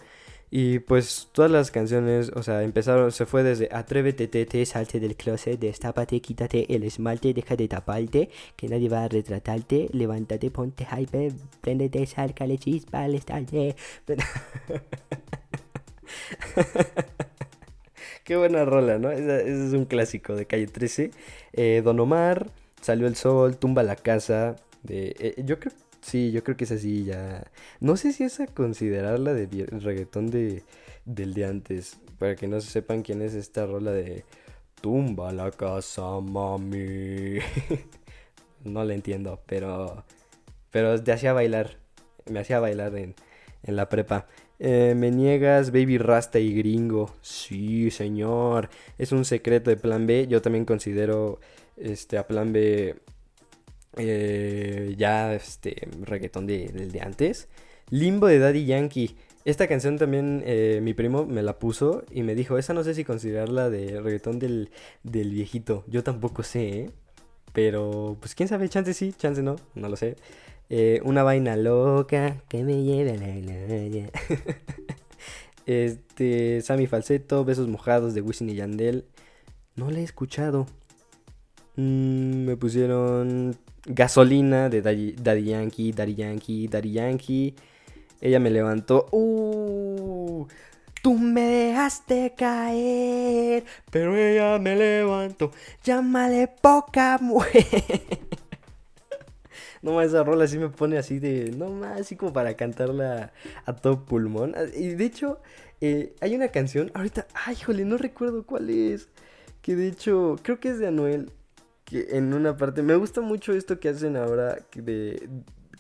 Y 0.51 0.79
pues 0.79 1.29
todas 1.33 1.51
las 1.51 1.71
canciones, 1.71 2.31
o 2.35 2.43
sea, 2.43 2.63
empezaron, 2.63 3.11
se 3.11 3.27
fue 3.27 3.43
desde 3.43 3.69
Atrévete, 3.73 4.29
tete, 4.29 4.65
salte 4.65 5.01
del 5.01 5.17
closet, 5.17 5.59
destápate, 5.59 6.21
quítate 6.21 6.73
el 6.75 6.85
esmalte, 6.85 7.35
deja 7.35 7.57
de 7.57 7.67
taparte, 7.69 8.31
que 8.55 8.69
nadie 8.69 8.89
va 8.89 9.05
a 9.05 9.09
retratarte, 9.09 9.89
levántate, 9.93 10.51
ponte 10.51 10.87
hype, 10.87 11.33
préndete, 11.61 12.07
sálcale 12.07 12.59
chispa 12.59 13.03
al 13.03 13.17
estarte. 13.17 13.75
Qué 18.25 18.37
buena 18.37 18.65
rola, 18.65 18.99
¿no? 18.99 19.11
Ese, 19.11 19.67
es 19.67 19.73
un 19.73 19.85
clásico 19.85 20.35
de 20.35 20.47
Calle 20.47 20.67
13. 20.67 21.11
Eh, 21.53 21.83
Don 21.85 21.99
Omar, 22.01 22.51
Salió 22.81 23.07
el 23.07 23.17
Sol, 23.17 23.57
Tumba 23.57 23.83
la 23.83 23.97
Casa. 23.97 24.57
De, 24.83 25.15
eh, 25.19 25.43
yo 25.45 25.59
creo 25.59 25.73
Sí, 26.07 26.31
yo 26.31 26.45
creo 26.45 26.57
que 26.57 26.65
es 26.65 26.71
así 26.71 27.03
ya. 27.05 27.43
No 27.81 27.97
sé 27.97 28.13
si 28.13 28.23
es 28.23 28.39
a 28.39 28.47
considerarla 28.47 29.35
de 29.35 29.67
reggaetón 29.67 30.31
de, 30.31 30.63
del 31.05 31.35
de 31.35 31.47
antes. 31.47 31.99
Para 32.21 32.37
que 32.37 32.47
no 32.47 32.61
sepan 32.61 33.03
quién 33.03 33.23
es 33.23 33.35
esta 33.35 33.67
rola 33.67 33.91
de 33.91 34.25
Tumba 34.81 35.33
la 35.33 35.51
casa, 35.51 36.21
mami. 36.21 37.39
no 38.65 38.85
la 38.85 38.95
entiendo, 38.95 39.41
pero. 39.47 40.05
Pero 40.71 41.03
te 41.03 41.11
hacía 41.11 41.33
bailar. 41.33 41.79
Me 42.31 42.39
hacía 42.39 42.61
bailar 42.61 42.95
en, 42.97 43.17
en 43.65 43.75
la 43.75 43.89
prepa. 43.89 44.29
Eh, 44.61 44.95
me 44.97 45.11
niegas 45.11 45.73
Baby 45.73 45.99
Rasta 45.99 46.39
y 46.39 46.55
Gringo. 46.55 47.17
Sí, 47.21 47.91
señor. 47.91 48.69
Es 48.97 49.11
un 49.11 49.25
secreto 49.25 49.71
de 49.71 49.77
Plan 49.77 50.07
B. 50.07 50.29
Yo 50.29 50.41
también 50.41 50.67
considero 50.67 51.41
este, 51.77 52.17
a 52.17 52.29
Plan 52.29 52.53
B 52.53 52.95
eh, 53.97 54.95
ya 54.97 55.35
este 55.35 55.89
reggaetón 56.03 56.47
de, 56.47 56.69
del 56.69 56.93
de 56.93 57.01
antes. 57.01 57.49
Limbo 57.91 58.27
de 58.27 58.39
Daddy 58.39 58.65
Yankee. 58.67 59.17
Esta 59.45 59.69
canción 59.69 59.97
también 59.97 60.43
eh, 60.45 60.81
mi 60.83 60.93
primo 60.93 61.25
me 61.25 61.43
la 61.43 61.59
puso 61.59 62.05
y 62.11 62.23
me 62.23 62.35
dijo, 62.35 62.59
esa 62.59 62.75
no 62.75 62.83
sé 62.83 62.95
si 62.95 63.05
considerarla 63.05 63.71
de 63.71 64.01
reggaetón 64.01 64.39
del, 64.39 64.71
del 65.05 65.31
viejito. 65.31 65.85
Yo 65.87 66.03
tampoco 66.03 66.43
sé, 66.43 66.69
¿eh? 66.81 66.91
Pero, 67.53 68.17
pues 68.21 68.35
quién 68.35 68.49
sabe, 68.49 68.69
chance 68.69 68.93
sí, 68.93 69.15
chance 69.17 69.43
no, 69.43 69.57
no 69.75 69.89
lo 69.89 69.97
sé. 69.97 70.17
Eh, 70.69 71.01
una 71.05 71.23
vaina 71.23 71.57
loca 71.57 72.43
que 72.49 72.65
me 72.65 72.83
lleve 72.83 73.13
a 73.13 73.17
la 73.17 73.29
gloria. 73.29 74.11
este, 75.67 76.61
Sammy 76.61 76.87
Falseto, 76.87 77.45
Besos 77.45 77.69
Mojados 77.69 78.15
de 78.15 78.21
Wisin 78.21 78.51
y 78.51 78.57
Yandel. 78.57 79.07
No 79.77 79.91
la 79.91 80.01
he 80.01 80.03
escuchado. 80.03 80.67
Mm, 81.77 82.47
me 82.47 82.57
pusieron 82.57 83.57
Gasolina 83.87 84.69
de 84.69 84.83
Daddy, 84.83 85.45
Yankee, 85.45 85.93
Daddy 85.93 86.15
Yankee, 86.15 86.69
Daddy 86.69 86.93
Yankee. 86.93 87.55
Ella 88.21 88.41
me 88.41 88.51
levantó. 88.51 89.07
Uh, 89.13 90.47
tú 91.03 91.15
me 91.15 91.43
dejaste 91.43 92.35
caer, 92.37 93.65
pero 93.91 94.17
ella 94.17 94.59
me 94.59 94.75
levantó. 94.75 95.53
Llámale 95.85 96.49
poca 96.49 97.19
mujer. 97.21 97.65
no 99.83 99.93
más, 99.93 100.07
esa 100.07 100.25
rola 100.25 100.45
así 100.45 100.59
me 100.59 100.69
pone 100.69 100.99
así 100.99 101.21
de. 101.21 101.53
No 101.57 101.71
más, 101.71 102.01
así 102.01 102.17
como 102.17 102.33
para 102.33 102.55
cantarla 102.55 103.33
a 103.67 103.73
todo 103.75 104.05
pulmón. 104.05 104.55
Y 104.75 104.89
de 104.89 105.05
hecho, 105.05 105.41
eh, 105.81 106.15
hay 106.21 106.35
una 106.35 106.49
canción. 106.49 106.91
Ahorita, 106.95 107.27
ay, 107.35 107.55
jole, 107.55 107.85
no 107.85 107.99
recuerdo 107.99 108.45
cuál 108.45 108.71
es. 108.71 109.09
Que 109.63 109.77
de 109.77 109.89
hecho, 109.89 110.37
creo 110.43 110.59
que 110.59 110.71
es 110.71 110.79
de 110.79 110.89
Anuel 110.89 111.31
que 111.87 112.09
en 112.11 112.35
una 112.35 112.59
parte 112.59 112.83
me 112.83 112.97
gusta 112.97 113.23
mucho 113.23 113.55
esto 113.55 113.81
que 113.81 113.89
hacen 113.89 114.17
ahora 114.17 114.59
de 114.75 115.29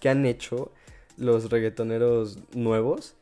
que 0.01 0.09
han 0.09 0.25
hecho 0.25 0.73
los 1.19 1.51
reggaetoneros 1.51 2.39
nuevos 2.55 3.15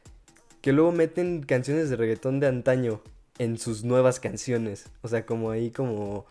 que 0.61 0.73
luego 0.73 0.93
meten 0.93 1.43
canciones 1.43 1.91
de 1.91 1.97
reggaetón 1.97 2.41
de 2.41 2.47
antaño 2.47 3.01
en 3.39 3.59
sus 3.59 3.85
nuevas 3.85 4.21
canciones, 4.21 4.87
o 5.03 5.09
sea, 5.09 5.27
como 5.27 5.51
ahí 5.51 5.71
como 5.71 6.27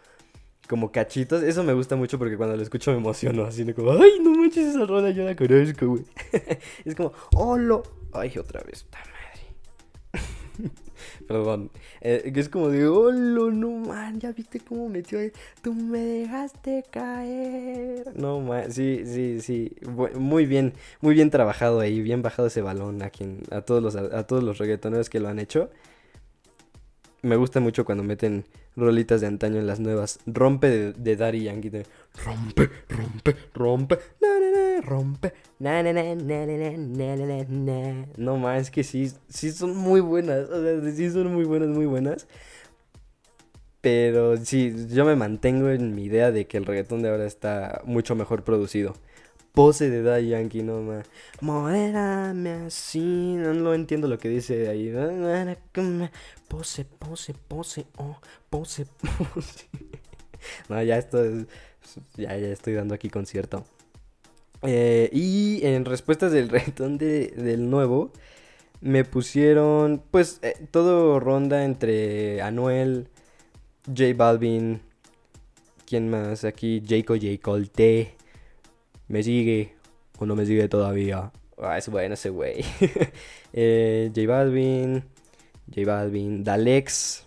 como 0.69 0.91
cachitos, 0.91 1.43
eso 1.43 1.63
me 1.63 1.74
gusta 1.74 1.95
mucho 1.95 2.17
porque 2.17 2.38
cuando 2.38 2.55
lo 2.55 2.63
escucho 2.63 2.91
me 2.91 2.98
emociono, 2.98 3.43
así 3.43 3.65
como, 3.74 3.91
ay, 3.91 4.19
no 4.22 4.31
manches 4.31 4.67
esa 4.67 4.86
rola, 4.86 5.12
yo 5.12 5.25
la 5.25 5.36
conozco, 5.36 5.88
güey. 5.88 6.05
es 6.86 6.95
como, 6.95 7.12
lo 7.57 7.83
ay, 8.13 8.38
otra 8.38 8.62
vez. 8.63 8.86
Perdón. 11.27 11.72
Eh, 12.01 12.31
es 12.36 12.50
como 12.50 12.69
de, 12.69 12.88
oh, 12.88 13.12
no 13.12 13.72
man, 13.72 14.19
ya 14.19 14.31
viste 14.31 14.60
cómo 14.60 14.89
metió 14.89 15.19
ahí. 15.19 15.31
Tú 15.62 15.74
me 15.74 16.00
dejaste 16.00 16.83
caer. 16.89 18.12
No 18.15 18.39
man, 18.39 18.72
sí, 18.72 19.03
sí, 19.05 19.41
sí. 19.41 19.75
Muy 20.15 20.45
bien, 20.45 20.74
muy 21.01 21.15
bien 21.15 21.29
trabajado 21.29 21.79
ahí, 21.79 22.01
bien 22.01 22.22
bajado 22.22 22.48
ese 22.48 22.62
balón 22.62 23.01
a 23.01 23.10
quien, 23.10 23.43
a 23.51 23.62
todos 23.62 23.81
los, 23.81 24.25
todos 24.27 24.43
los 24.43 24.57
reggaetoneros 24.57 25.10
que 25.10 25.19
lo 25.19 25.29
han 25.29 25.39
hecho. 25.39 25.69
Me 27.22 27.38
gusta 27.38 27.62
mucho 27.62 27.86
cuando 27.86 28.03
meten 28.03 28.45
rolitas 28.75 29.22
de 29.22 29.27
antaño 29.27 29.60
en 29.60 29.67
las 29.67 29.79
nuevas. 29.79 30.19
Rompe 30.25 30.67
de, 30.67 30.93
de 30.93 31.15
Daddy 31.15 31.43
Yankee. 31.43 31.83
rompe, 32.25 32.69
rompe, 32.89 33.36
rompe. 33.53 34.00
Na, 34.22 34.32
rompe. 34.83 35.33
Na, 35.59 35.81
na, 35.81 35.93
na, 35.93 36.05
No 38.17 38.37
más, 38.37 38.69
que 38.69 38.83
sí, 38.83 39.11
sí 39.29 39.51
son 39.51 39.75
muy 39.75 40.01
buenas. 40.01 40.49
O 40.49 40.61
sea, 40.61 40.91
sí 40.91 41.09
son 41.09 41.33
muy 41.33 41.45
buenas, 41.45 41.69
muy 41.69 41.85
buenas. 41.85 42.27
Pero 43.81 44.37
sí, 44.37 44.73
yo 44.89 45.03
me 45.03 45.15
mantengo 45.15 45.69
en 45.69 45.93
mi 45.93 46.05
idea 46.05 46.31
de 46.31 46.47
que 46.47 46.57
el 46.57 46.65
reggaetón 46.65 47.01
de 47.01 47.09
ahora 47.09 47.25
está 47.25 47.81
mucho 47.85 48.15
mejor 48.15 48.43
producido. 48.43 48.93
Pose 49.53 49.89
de 49.89 50.01
Daddy 50.01 50.29
Yankee, 50.29 50.63
no 50.63 50.81
más. 50.81 51.05
Modérame 51.41 52.67
así. 52.67 53.35
No, 53.35 53.53
no 53.53 53.73
entiendo 53.73 54.07
lo 54.07 54.17
que 54.17 54.29
dice 54.29 54.69
ahí. 54.69 54.91
Pose, 56.47 56.85
pose, 56.85 57.33
pose, 57.47 57.85
oh, 57.97 58.17
pose, 58.49 58.85
pose. 59.33 59.67
no, 60.69 60.81
ya 60.81 60.97
esto 60.97 61.23
es, 61.23 61.45
ya, 62.15 62.37
ya 62.37 62.47
estoy 62.47 62.73
dando 62.73 62.95
aquí 62.95 63.09
concierto. 63.09 63.65
Eh, 64.63 65.10
y 65.12 65.65
en 65.65 65.86
respuestas 65.86 66.32
del 66.32 66.50
reggaetón 66.50 66.98
de, 66.98 67.27
del 67.27 67.70
nuevo, 67.70 68.12
me 68.82 69.05
pusieron, 69.05 70.03
pues, 70.12 70.39
eh, 70.41 70.55
todo 70.72 71.20
ronda 71.20 71.63
entre 71.63 72.41
Anuel, 72.41 73.08
J 73.88 74.13
Balvin, 74.15 74.82
¿quién 75.86 76.10
más? 76.10 76.43
Aquí, 76.43 76.82
Jaco 76.86 77.15
J. 77.15 77.39
Colte. 77.41 78.15
¿Me 79.08 79.22
sigue 79.22 79.75
o 80.17 80.25
no 80.25 80.36
me 80.36 80.46
sigue 80.46 80.67
todavía? 80.67 81.32
Ah, 81.58 81.77
es 81.77 81.89
bueno 81.89 82.13
ese 82.15 82.29
güey. 82.29 82.65
eh, 83.53 84.12
J 84.15 84.27
Balvin, 84.27 85.03
J 85.74 85.86
Balvin, 85.86 86.43
Dalex. 86.43 87.25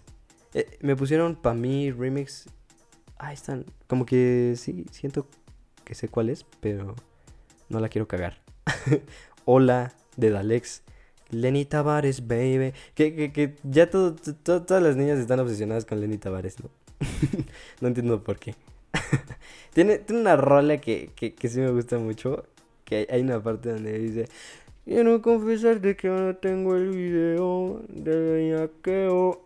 Eh, 0.54 0.78
me 0.80 0.96
pusieron 0.96 1.36
para 1.36 1.54
mí 1.54 1.90
remix. 1.90 2.48
Ahí 3.18 3.34
están. 3.34 3.66
Como 3.86 4.04
que 4.04 4.54
sí, 4.56 4.86
siento 4.90 5.26
que 5.84 5.94
sé 5.94 6.08
cuál 6.08 6.30
es, 6.30 6.44
pero 6.60 6.96
no 7.68 7.80
la 7.80 7.88
quiero 7.88 8.08
cagar. 8.08 8.38
Hola 9.44 9.92
de 10.16 10.30
Dalex. 10.30 10.82
Lenny 11.30 11.64
Tavares, 11.64 12.26
baby. 12.26 12.72
Que, 12.94 13.14
que, 13.14 13.32
que 13.32 13.54
ya 13.64 13.90
todas 13.90 14.82
las 14.82 14.96
niñas 14.96 15.18
están 15.18 15.40
obsesionadas 15.40 15.84
con 15.84 16.00
Lenny 16.00 16.18
Tavares, 16.18 16.56
¿no? 16.60 16.70
no 17.80 17.88
entiendo 17.88 18.22
por 18.22 18.38
qué. 18.38 18.54
tiene, 19.74 19.98
tiene 19.98 20.22
una 20.22 20.36
rola 20.36 20.78
que, 20.78 21.10
que, 21.14 21.34
que 21.34 21.48
sí 21.48 21.60
me 21.60 21.70
gusta 21.70 21.98
mucho. 21.98 22.44
Que 22.84 23.06
hay, 23.10 23.22
una 23.22 23.42
parte 23.42 23.70
donde 23.70 23.98
dice... 23.98 24.28
Quiero 24.84 25.20
confesarte 25.20 25.96
que 25.96 26.06
ahora 26.06 26.34
tengo 26.34 26.76
el 26.76 26.90
video 26.90 27.82
de 27.88 28.16
bellaqueo. 28.16 29.42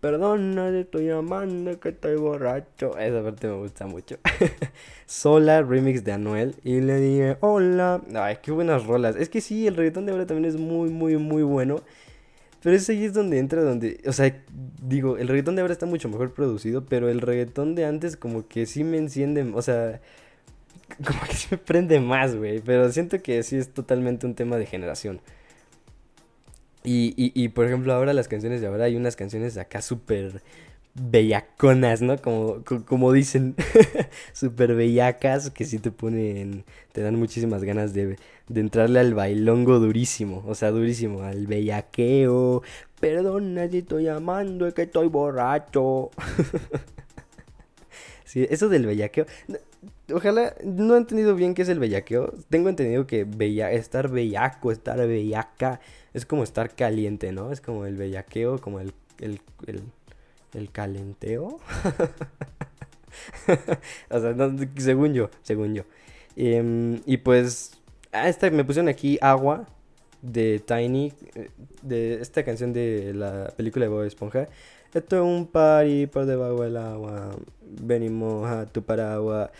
Perdona, 0.00 0.70
te 0.70 0.80
estoy 0.80 1.06
llamando 1.06 1.80
que 1.80 1.88
estoy 1.88 2.16
borracho. 2.16 2.96
Esa 2.98 3.22
parte 3.22 3.48
me 3.48 3.54
gusta 3.54 3.86
mucho. 3.86 4.18
Sola, 5.06 5.62
remix 5.62 6.04
de 6.04 6.12
Anuel. 6.12 6.54
Y 6.62 6.80
le 6.80 6.96
dije, 7.00 7.36
hola. 7.40 8.02
Ay, 8.14 8.38
qué 8.42 8.52
buenas 8.52 8.86
rolas. 8.86 9.16
Es 9.16 9.28
que 9.28 9.40
sí, 9.40 9.66
el 9.66 9.76
reggaetón 9.76 10.06
de 10.06 10.12
ahora 10.12 10.26
también 10.26 10.44
es 10.48 10.60
muy, 10.60 10.90
muy, 10.90 11.16
muy 11.16 11.42
bueno. 11.42 11.82
Pero 12.62 12.76
es 12.76 12.88
ahí 12.88 13.04
es 13.04 13.12
donde 13.14 13.38
entra, 13.38 13.62
donde, 13.62 14.00
o 14.06 14.12
sea, 14.12 14.42
digo, 14.82 15.18
el 15.18 15.28
reggaetón 15.28 15.54
de 15.54 15.62
ahora 15.62 15.72
está 15.72 15.86
mucho 15.86 16.08
mejor 16.08 16.34
producido, 16.34 16.84
pero 16.84 17.08
el 17.08 17.20
reggaetón 17.20 17.74
de 17.76 17.84
antes 17.84 18.16
como 18.16 18.48
que 18.48 18.66
sí 18.66 18.82
me 18.82 18.98
enciende, 18.98 19.42
o 19.54 19.62
sea, 19.62 20.00
como 21.06 21.20
que 21.28 21.34
sí 21.34 21.48
me 21.52 21.58
prende 21.58 22.00
más, 22.00 22.34
güey, 22.34 22.60
pero 22.60 22.90
siento 22.90 23.22
que 23.22 23.42
sí 23.44 23.56
es 23.56 23.72
totalmente 23.72 24.26
un 24.26 24.34
tema 24.34 24.56
de 24.56 24.66
generación. 24.66 25.20
Y, 26.86 27.14
y, 27.16 27.32
y, 27.34 27.48
por 27.48 27.66
ejemplo, 27.66 27.92
ahora 27.92 28.12
las 28.12 28.28
canciones 28.28 28.60
de 28.60 28.68
ahora 28.68 28.84
hay 28.84 28.94
unas 28.94 29.16
canciones 29.16 29.58
acá 29.58 29.82
súper 29.82 30.40
bellaconas, 30.94 32.00
¿no? 32.00 32.16
Como, 32.16 32.62
como 32.86 33.12
dicen, 33.12 33.54
súper 34.32 34.74
bellacas 34.74 35.50
que 35.50 35.64
sí 35.64 35.78
te 35.80 35.90
ponen, 35.90 36.64
te 36.92 37.02
dan 37.02 37.16
muchísimas 37.16 37.64
ganas 37.64 37.92
de, 37.92 38.16
de 38.48 38.60
entrarle 38.60 39.00
al 39.00 39.14
bailongo 39.14 39.78
durísimo, 39.78 40.44
o 40.46 40.54
sea, 40.54 40.70
durísimo, 40.70 41.22
al 41.22 41.46
bellaqueo. 41.46 42.62
Perdona 43.00 43.68
si 43.68 43.78
estoy 43.78 44.04
llamando, 44.04 44.66
es 44.66 44.74
que 44.74 44.82
estoy 44.82 45.08
borracho. 45.08 46.10
sí, 48.24 48.46
eso 48.48 48.68
del 48.68 48.86
bellaqueo. 48.86 49.26
Ojalá, 50.14 50.54
no 50.64 50.94
he 50.94 50.98
entendido 50.98 51.34
bien 51.34 51.54
qué 51.54 51.62
es 51.62 51.68
el 51.68 51.80
bellaqueo. 51.80 52.32
Tengo 52.48 52.68
entendido 52.68 53.06
que 53.06 53.24
bella, 53.24 53.72
estar 53.72 54.08
bellaco, 54.08 54.70
estar 54.70 54.96
bellaca, 55.06 55.80
es 56.16 56.24
como 56.24 56.42
estar 56.44 56.74
caliente, 56.74 57.30
¿no? 57.30 57.52
Es 57.52 57.60
como 57.60 57.84
el 57.84 57.94
bellaqueo, 57.96 58.58
como 58.58 58.80
el, 58.80 58.94
el, 59.20 59.38
el, 60.54 60.70
calenteo. 60.72 61.60
o 64.10 64.20
sea, 64.20 64.34
según 64.78 65.12
yo, 65.12 65.28
según 65.42 65.74
yo. 65.74 65.82
Em, 66.34 67.02
y 67.04 67.18
pues, 67.18 67.72
ah, 68.12 68.30
esta 68.30 68.50
me 68.50 68.64
pusieron 68.64 68.88
aquí 68.88 69.18
agua 69.20 69.68
de 70.22 70.58
Tiny, 70.58 71.12
eh, 71.34 71.50
de 71.82 72.14
esta 72.22 72.42
canción 72.44 72.72
de 72.72 73.12
la 73.12 73.52
película 73.54 73.84
de 73.84 73.90
Bob 73.90 74.04
Esponja. 74.04 74.48
Esto 74.94 75.16
es 75.16 75.22
un 75.22 75.46
party 75.46 76.06
por 76.06 76.24
debajo 76.24 76.62
del 76.62 76.78
agua. 76.78 77.36
Venimos 77.60 78.48
a 78.48 78.64
tu 78.64 78.82
paraguas. 78.82 79.50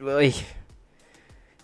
uy. 0.00 0.32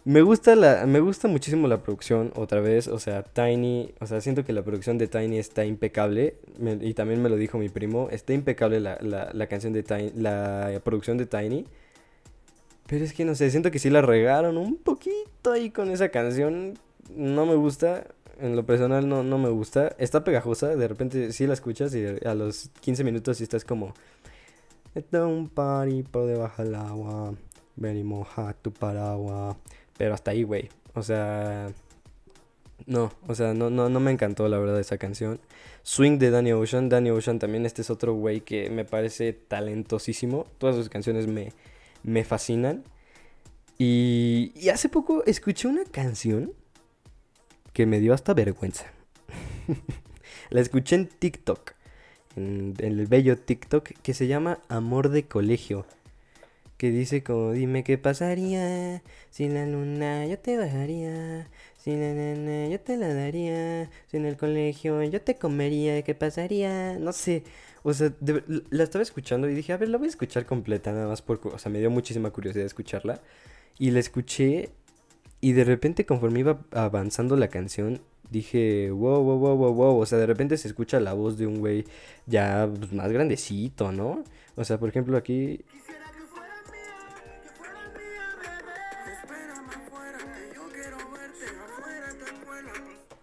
Me 0.06 0.20
gusta 0.20 0.54
la, 0.54 0.84
me 0.84 1.00
gusta 1.00 1.28
muchísimo 1.28 1.66
la 1.66 1.82
producción, 1.82 2.30
otra 2.36 2.60
vez, 2.60 2.88
o 2.88 2.98
sea, 2.98 3.22
Tiny, 3.22 3.94
o 4.00 4.06
sea, 4.06 4.20
siento 4.20 4.44
que 4.44 4.52
la 4.52 4.62
producción 4.62 4.98
de 4.98 5.06
Tiny 5.06 5.38
está 5.38 5.64
impecable, 5.64 6.36
y 6.82 6.92
también 6.92 7.22
me 7.22 7.30
lo 7.30 7.36
dijo 7.36 7.56
mi 7.56 7.70
primo, 7.70 8.08
está 8.10 8.34
impecable 8.34 8.80
la, 8.80 8.98
la, 9.00 9.30
la 9.32 9.46
canción 9.46 9.72
de 9.72 9.82
Tiny, 9.82 10.12
la 10.14 10.78
producción 10.84 11.16
de 11.16 11.24
Tiny, 11.24 11.64
pero 12.86 13.02
es 13.02 13.14
que 13.14 13.24
no 13.24 13.34
sé, 13.34 13.50
siento 13.50 13.70
que 13.70 13.78
sí 13.78 13.88
la 13.88 14.02
regaron 14.02 14.58
un 14.58 14.76
poquito 14.76 15.52
ahí 15.52 15.70
con 15.70 15.90
esa 15.90 16.10
canción, 16.10 16.74
no 17.16 17.46
me 17.46 17.54
gusta, 17.54 18.06
en 18.38 18.56
lo 18.56 18.66
personal 18.66 19.08
no, 19.08 19.22
no 19.22 19.38
me 19.38 19.48
gusta, 19.48 19.96
está 19.98 20.22
pegajosa, 20.22 20.76
de 20.76 20.86
repente 20.86 21.32
sí 21.32 21.46
la 21.46 21.54
escuchas 21.54 21.94
y 21.94 22.04
a 22.26 22.34
los 22.34 22.68
15 22.82 23.04
minutos 23.04 23.38
sí 23.38 23.44
estás 23.44 23.64
como, 23.64 23.94
está 24.94 25.26
un 25.26 25.48
por 25.48 26.26
debajo 26.26 26.62
del 26.62 26.74
agua, 26.74 27.32
ven 27.76 27.96
y 27.96 28.04
moja 28.04 28.54
tu 28.60 28.70
paraguas. 28.70 29.56
Pero 29.96 30.14
hasta 30.14 30.30
ahí, 30.32 30.42
güey. 30.42 30.68
O 30.94 31.02
sea... 31.02 31.68
No, 32.86 33.12
o 33.26 33.34
sea, 33.34 33.54
no, 33.54 33.70
no, 33.70 33.88
no 33.88 34.00
me 34.00 34.10
encantó 34.10 34.46
la 34.48 34.58
verdad 34.58 34.78
esa 34.78 34.98
canción. 34.98 35.40
Swing 35.82 36.18
de 36.18 36.30
Danny 36.30 36.52
Ocean. 36.52 36.88
Danny 36.88 37.10
Ocean 37.10 37.38
también, 37.38 37.64
este 37.64 37.82
es 37.82 37.90
otro 37.90 38.14
güey 38.14 38.40
que 38.40 38.68
me 38.68 38.84
parece 38.84 39.32
talentosísimo. 39.32 40.46
Todas 40.58 40.76
sus 40.76 40.88
canciones 40.88 41.26
me, 41.26 41.52
me 42.02 42.24
fascinan. 42.24 42.84
Y, 43.78 44.52
y 44.54 44.68
hace 44.68 44.88
poco 44.88 45.24
escuché 45.24 45.68
una 45.68 45.84
canción 45.84 46.52
que 47.72 47.86
me 47.86 48.00
dio 48.00 48.12
hasta 48.12 48.34
vergüenza. 48.34 48.86
la 50.50 50.60
escuché 50.60 50.96
en 50.96 51.08
TikTok, 51.08 51.72
en, 52.36 52.74
en, 52.78 52.98
el 52.98 53.06
bello 53.06 53.38
TikTok, 53.38 53.90
que 54.02 54.14
se 54.14 54.26
llama 54.26 54.60
Amor 54.68 55.08
de 55.08 55.24
Colegio 55.24 55.86
que 56.84 56.90
dice 56.90 57.22
como 57.22 57.52
dime 57.52 57.82
qué 57.82 57.96
pasaría 57.96 59.02
si 59.30 59.48
la 59.48 59.64
luna 59.64 60.26
yo 60.26 60.38
te 60.38 60.58
bajaría, 60.58 61.48
si 61.78 61.92
la 61.92 62.12
nana 62.12 62.68
yo 62.68 62.78
te 62.78 62.98
la 62.98 63.14
daría, 63.14 63.88
si 64.06 64.18
en 64.18 64.26
el 64.26 64.36
colegio 64.36 65.02
yo 65.04 65.22
te 65.22 65.36
comería, 65.36 66.02
¿qué 66.02 66.14
pasaría? 66.14 66.98
No 66.98 67.14
sé, 67.14 67.42
o 67.84 67.94
sea, 67.94 68.12
la 68.68 68.84
estaba 68.84 69.02
escuchando 69.02 69.48
y 69.48 69.54
dije, 69.54 69.72
a 69.72 69.78
ver, 69.78 69.88
la 69.88 69.96
voy 69.96 70.08
a 70.08 70.10
escuchar 70.10 70.44
completa 70.44 70.92
nada 70.92 71.08
más 71.08 71.22
porque, 71.22 71.48
o 71.48 71.58
sea, 71.58 71.72
me 71.72 71.78
dio 71.78 71.90
muchísima 71.90 72.28
curiosidad 72.28 72.66
escucharla 72.66 73.22
y 73.78 73.90
la 73.90 74.00
escuché 74.00 74.68
y 75.40 75.52
de 75.52 75.64
repente 75.64 76.04
conforme 76.04 76.40
iba 76.40 76.60
avanzando 76.70 77.34
la 77.36 77.48
canción 77.48 78.02
dije, 78.30 78.90
wow, 78.90 79.22
wow, 79.22 79.56
wow, 79.56 79.72
wow, 79.72 79.98
o 79.98 80.04
sea, 80.04 80.18
de 80.18 80.26
repente 80.26 80.58
se 80.58 80.68
escucha 80.68 81.00
la 81.00 81.14
voz 81.14 81.38
de 81.38 81.46
un 81.46 81.60
güey 81.60 81.86
ya 82.26 82.68
pues, 82.78 82.92
más 82.92 83.10
grandecito, 83.10 83.90
¿no? 83.90 84.22
O 84.56 84.64
sea, 84.64 84.78
por 84.78 84.90
ejemplo, 84.90 85.16
aquí 85.16 85.64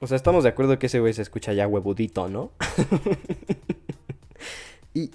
O 0.01 0.07
sea, 0.07 0.17
estamos 0.17 0.43
de 0.43 0.49
acuerdo 0.49 0.79
que 0.79 0.87
ese 0.87 0.99
güey 0.99 1.13
se 1.13 1.21
escucha 1.21 1.53
ya 1.53 1.67
huevudito, 1.67 2.27
¿no? 2.27 2.51
y, 4.95 5.11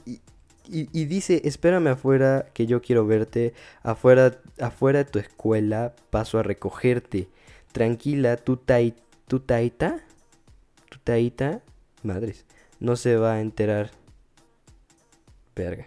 y, 0.69 1.05
dice, 1.07 1.43
espérame 1.45 1.89
afuera 1.89 2.47
que 2.55 2.67
yo 2.67 2.81
quiero 2.81 3.05
verte. 3.05 3.53
Afuera, 3.83 4.39
afuera 4.61 5.01
de 5.01 5.05
tu 5.05 5.19
escuela 5.19 5.93
paso 6.11 6.39
a 6.39 6.45
recogerte. 6.45 7.29
Tranquila, 7.73 8.37
tu, 8.37 8.57
tai, 8.57 8.95
tu 9.27 9.41
taita. 9.41 10.05
Tu 10.89 10.99
taita. 10.99 11.63
Madres. 12.05 12.47
No 12.79 12.95
se 12.95 13.17
va 13.17 13.35
a 13.35 13.41
enterar. 13.41 13.91
Verga. 15.57 15.87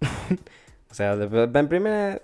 o 0.90 0.94
sea, 0.94 1.14
en 1.14 1.68
primera... 1.68 2.22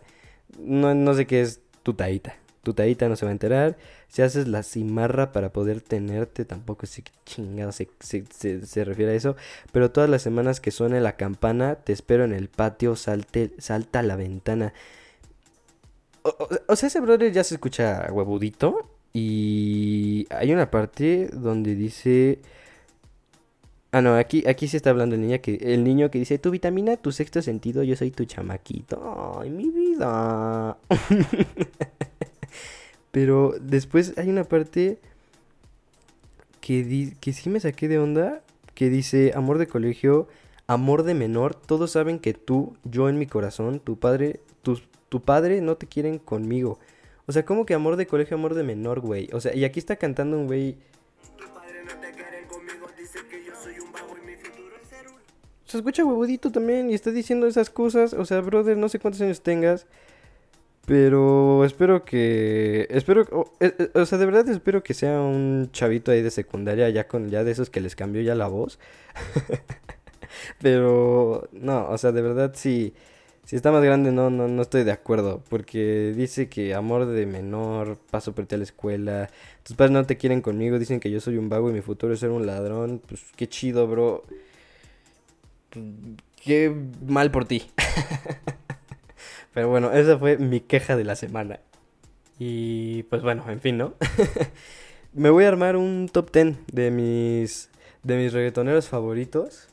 No, 0.56 0.94
no 0.94 1.14
sé 1.14 1.26
qué 1.26 1.40
es 1.40 1.62
tu 1.82 1.94
taita. 1.94 2.36
Tu 2.62 2.74
taita 2.74 3.08
no 3.08 3.16
se 3.16 3.24
va 3.24 3.30
a 3.30 3.32
enterar. 3.32 3.76
Si 4.12 4.20
haces 4.20 4.46
la 4.46 4.62
cimarra 4.62 5.32
para 5.32 5.54
poder 5.54 5.80
tenerte, 5.80 6.44
tampoco 6.44 6.84
sé 6.84 7.00
qué 7.00 7.12
chingada 7.24 7.72
se, 7.72 7.88
se, 7.98 8.84
refiere 8.84 9.12
a 9.12 9.14
eso. 9.14 9.36
Pero 9.72 9.90
todas 9.90 10.10
las 10.10 10.20
semanas 10.20 10.60
que 10.60 10.70
suene 10.70 11.00
la 11.00 11.16
campana, 11.16 11.76
te 11.76 11.94
espero 11.94 12.24
en 12.24 12.34
el 12.34 12.50
patio, 12.50 12.94
salte, 12.94 13.54
salta 13.56 14.00
a 14.00 14.02
la 14.02 14.16
ventana. 14.16 14.74
O, 16.68 16.76
sea, 16.76 16.88
ese 16.88 17.00
brother 17.00 17.32
ya 17.32 17.42
se 17.42 17.54
escucha 17.54 18.06
huevudito. 18.12 18.86
Y 19.14 20.26
hay 20.28 20.52
una 20.52 20.70
parte 20.70 21.30
donde 21.32 21.74
dice... 21.74 22.40
Ah, 23.92 24.02
no, 24.02 24.14
aquí, 24.16 24.44
aquí 24.46 24.68
sí 24.68 24.76
está 24.76 24.90
hablando 24.90 25.14
el 25.14 25.22
niño, 25.22 25.40
que, 25.40 25.54
el 25.54 25.84
niño 25.84 26.10
que 26.10 26.18
dice, 26.18 26.38
tu 26.38 26.50
vitamina, 26.50 26.98
tu 26.98 27.12
sexto 27.12 27.40
sentido, 27.40 27.82
yo 27.82 27.96
soy 27.96 28.10
tu 28.10 28.26
chamaquito. 28.26 29.38
Ay, 29.40 29.48
mi 29.48 29.70
vida. 29.70 30.76
Pero 33.12 33.54
después 33.60 34.14
hay 34.18 34.28
una 34.30 34.44
parte 34.44 34.98
que, 36.60 37.14
que 37.20 37.32
sí 37.32 37.50
me 37.50 37.60
saqué 37.60 37.86
de 37.86 37.98
onda, 37.98 38.42
que 38.74 38.90
dice, 38.90 39.32
amor 39.36 39.58
de 39.58 39.68
colegio, 39.68 40.26
amor 40.66 41.02
de 41.02 41.14
menor, 41.14 41.54
todos 41.54 41.92
saben 41.92 42.18
que 42.18 42.34
tú, 42.34 42.74
yo 42.84 43.08
en 43.08 43.18
mi 43.18 43.26
corazón, 43.26 43.80
tu 43.80 43.98
padre, 43.98 44.40
tu, 44.62 44.80
tu 45.08 45.20
padre 45.20 45.60
no 45.60 45.76
te 45.76 45.86
quieren 45.86 46.18
conmigo. 46.18 46.78
O 47.26 47.32
sea, 47.32 47.44
como 47.44 47.66
que 47.66 47.74
amor 47.74 47.96
de 47.96 48.06
colegio, 48.06 48.36
amor 48.36 48.54
de 48.54 48.62
menor, 48.62 49.00
güey. 49.00 49.28
O 49.32 49.40
sea, 49.40 49.54
y 49.54 49.64
aquí 49.64 49.78
está 49.78 49.96
cantando 49.96 50.38
un 50.38 50.46
güey... 50.46 50.76
Se 55.64 55.78
escucha 55.78 56.04
huevudito 56.04 56.52
también 56.52 56.90
y 56.90 56.94
está 56.94 57.10
diciendo 57.10 57.46
esas 57.46 57.70
cosas. 57.70 58.12
O 58.12 58.26
sea, 58.26 58.40
brother, 58.40 58.76
no 58.76 58.90
sé 58.90 58.98
cuántos 58.98 59.22
años 59.22 59.40
tengas. 59.40 59.86
Pero 60.86 61.64
espero 61.64 62.04
que. 62.04 62.88
Espero. 62.90 63.22
Eh, 63.60 63.74
eh, 63.78 63.90
o, 63.94 64.04
sea, 64.04 64.18
de 64.18 64.26
verdad 64.26 64.48
espero 64.48 64.82
que 64.82 64.94
sea 64.94 65.20
un 65.20 65.70
chavito 65.72 66.10
ahí 66.10 66.22
de 66.22 66.30
secundaria, 66.30 66.88
ya 66.90 67.06
con 67.06 67.30
ya 67.30 67.44
de 67.44 67.52
esos 67.52 67.70
que 67.70 67.80
les 67.80 67.94
cambió 67.94 68.20
ya 68.22 68.34
la 68.34 68.48
voz. 68.48 68.78
Pero. 70.60 71.48
No, 71.52 71.88
o 71.88 71.98
sea, 71.98 72.12
de 72.12 72.22
verdad 72.22 72.52
si. 72.54 72.94
Si 73.44 73.56
está 73.56 73.72
más 73.72 73.82
grande, 73.82 74.12
no, 74.12 74.30
no, 74.30 74.46
no 74.48 74.62
estoy 74.62 74.84
de 74.84 74.92
acuerdo. 74.92 75.42
Porque 75.48 76.12
dice 76.16 76.48
que 76.48 76.74
amor 76.74 77.06
de 77.06 77.26
menor, 77.26 77.98
paso 78.10 78.34
por 78.34 78.46
ti 78.46 78.54
a 78.54 78.58
la 78.58 78.64
escuela. 78.64 79.30
Tus 79.64 79.76
padres 79.76 79.92
no 79.92 80.06
te 80.06 80.16
quieren 80.16 80.40
conmigo, 80.42 80.78
dicen 80.78 81.00
que 81.00 81.10
yo 81.10 81.20
soy 81.20 81.36
un 81.38 81.48
vago 81.48 81.68
y 81.70 81.72
mi 81.72 81.80
futuro 81.80 82.14
es 82.14 82.20
ser 82.20 82.30
un 82.30 82.46
ladrón. 82.46 83.02
Pues 83.06 83.22
qué 83.36 83.48
chido, 83.48 83.86
bro. 83.88 84.24
Qué 86.42 86.74
mal 87.06 87.30
por 87.30 87.44
ti. 87.44 87.70
Pero 89.54 89.68
bueno, 89.68 89.92
esa 89.92 90.18
fue 90.18 90.38
mi 90.38 90.60
queja 90.60 90.96
de 90.96 91.04
la 91.04 91.16
semana. 91.16 91.60
Y 92.38 93.04
pues 93.04 93.22
bueno, 93.22 93.44
en 93.48 93.60
fin, 93.60 93.76
¿no? 93.78 93.94
Me 95.12 95.30
voy 95.30 95.44
a 95.44 95.48
armar 95.48 95.76
un 95.76 96.08
top 96.10 96.32
10 96.32 96.56
de 96.72 96.90
mis 96.90 97.70
de 98.02 98.16
mis 98.16 98.32
reggaetoneros 98.32 98.88
favoritos. 98.88 99.68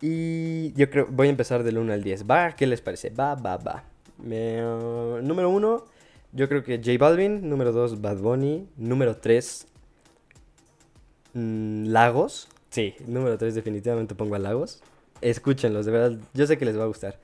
Y 0.00 0.72
yo 0.72 0.88
creo 0.90 1.06
voy 1.10 1.26
a 1.26 1.30
empezar 1.30 1.62
del 1.62 1.78
1 1.78 1.92
al 1.92 2.02
10. 2.02 2.28
Va, 2.28 2.56
¿qué 2.56 2.66
les 2.66 2.80
parece? 2.80 3.10
Va, 3.10 3.34
va, 3.34 3.58
va. 3.58 3.84
Uh, 4.18 5.20
número 5.22 5.50
1, 5.50 5.84
yo 6.32 6.48
creo 6.48 6.62
que 6.62 6.78
J 6.78 6.92
Balvin, 6.98 7.48
número 7.48 7.72
2 7.72 8.00
Bad 8.00 8.18
Bunny, 8.18 8.66
número 8.76 9.16
3 9.16 9.66
mm, 11.34 11.86
Lagos. 11.86 12.48
Sí, 12.70 12.94
número 13.06 13.36
3 13.36 13.54
definitivamente 13.54 14.14
pongo 14.14 14.34
a 14.34 14.38
Lagos. 14.38 14.82
Escúchenlos, 15.20 15.86
de 15.86 15.92
verdad, 15.92 16.18
yo 16.32 16.46
sé 16.46 16.58
que 16.58 16.64
les 16.64 16.78
va 16.78 16.84
a 16.84 16.86
gustar. 16.86 17.18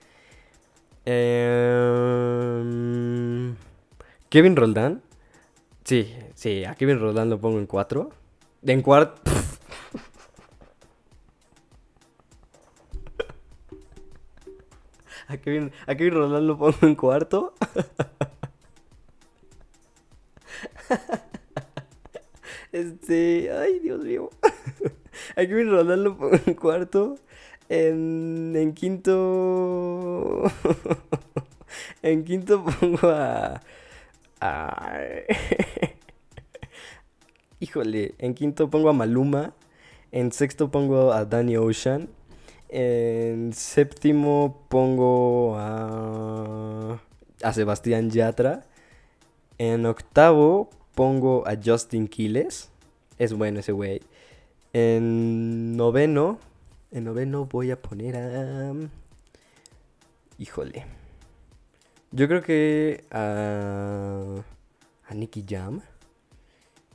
Eh, 1.13 2.63
Kevin 4.29 4.55
Roldán. 4.55 5.03
Sí, 5.83 6.15
sí, 6.35 6.65
a 6.65 6.77
Kevin 6.77 7.01
Roldán 7.01 7.29
lo 7.31 7.41
pongo 7.41 7.59
en 7.59 7.67
4. 7.67 8.11
En 8.63 8.81
cuarto. 8.83 9.21
A 15.27 15.37
Kevin, 15.37 15.73
a 15.87 15.95
Kevin 15.97 16.15
Roldán 16.15 16.47
lo 16.47 16.57
pongo 16.59 16.79
en 16.83 16.95
cuarto. 16.95 17.55
Este. 22.73 23.51
Ay, 23.53 23.81
Dios 23.81 24.01
mío. 24.05 24.31
A 25.37 25.41
Kevin 25.41 25.71
Roldán 25.71 26.05
lo 26.05 26.17
pongo 26.17 26.37
en 26.47 26.55
cuarto. 26.55 27.17
En, 27.71 28.53
en 28.57 28.75
quinto. 28.75 30.43
en 32.03 32.25
quinto 32.25 32.65
pongo 32.65 33.09
a. 33.09 33.61
Híjole, 37.61 38.15
en 38.19 38.35
quinto 38.35 38.69
pongo 38.71 38.89
a 38.89 38.93
Maluma. 38.93 39.55
En 40.11 40.33
sexto 40.33 40.73
pongo 40.73 41.13
a 41.13 41.25
Danny 41.25 41.57
Ocean. 41.57 42.09
En 42.71 43.53
séptimo 43.53 44.67
pongo 44.69 45.55
a. 45.57 46.99
a 47.41 47.53
Sebastián 47.53 48.11
Yatra. 48.11 48.67
En 49.59 49.87
octavo 49.87 50.71
pongo 50.97 51.47
a 51.47 51.55
Justin 51.65 52.09
Quiles. 52.09 52.69
Es 53.17 53.33
bueno 53.33 53.61
ese 53.61 53.71
güey. 53.71 54.01
En 54.73 55.77
noveno 55.77 56.50
en 56.91 57.05
noveno 57.05 57.47
voy 57.47 57.71
a 57.71 57.81
poner 57.81 58.17
a... 58.17 58.73
Híjole. 60.39 60.87
Yo 62.13 62.27
creo 62.29 62.43
que 62.43 63.05
a... 63.11 64.43
a 65.07 65.15
Nicky 65.15 65.45
Jam. 65.49 65.83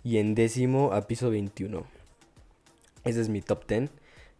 Y 0.03 0.17
en 0.17 0.35
décimo 0.35 0.93
a 0.93 1.07
Piso 1.07 1.29
21. 1.29 1.83
Ese 3.03 3.21
es 3.21 3.29
mi 3.29 3.41
top 3.41 3.65
10 3.67 3.89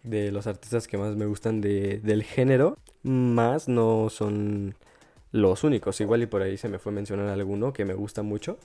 de 0.04 0.32
los 0.32 0.48
artistas 0.48 0.88
que 0.88 0.98
más 0.98 1.16
me 1.16 1.26
gustan 1.26 1.62
de, 1.62 2.00
del 2.04 2.24
género. 2.24 2.78
Más 3.04 3.68
no 3.68 4.10
son 4.10 4.76
los 5.32 5.64
únicos. 5.64 6.00
Igual 6.02 6.24
y 6.24 6.26
por 6.26 6.42
ahí 6.42 6.58
se 6.58 6.70
me 6.70 6.80
fue 6.80 6.92
mencionar 6.92 7.30
alguno 7.30 7.74
que 7.74 7.86
me 7.86 7.94
gusta 7.94 8.22
mucho. 8.22 8.58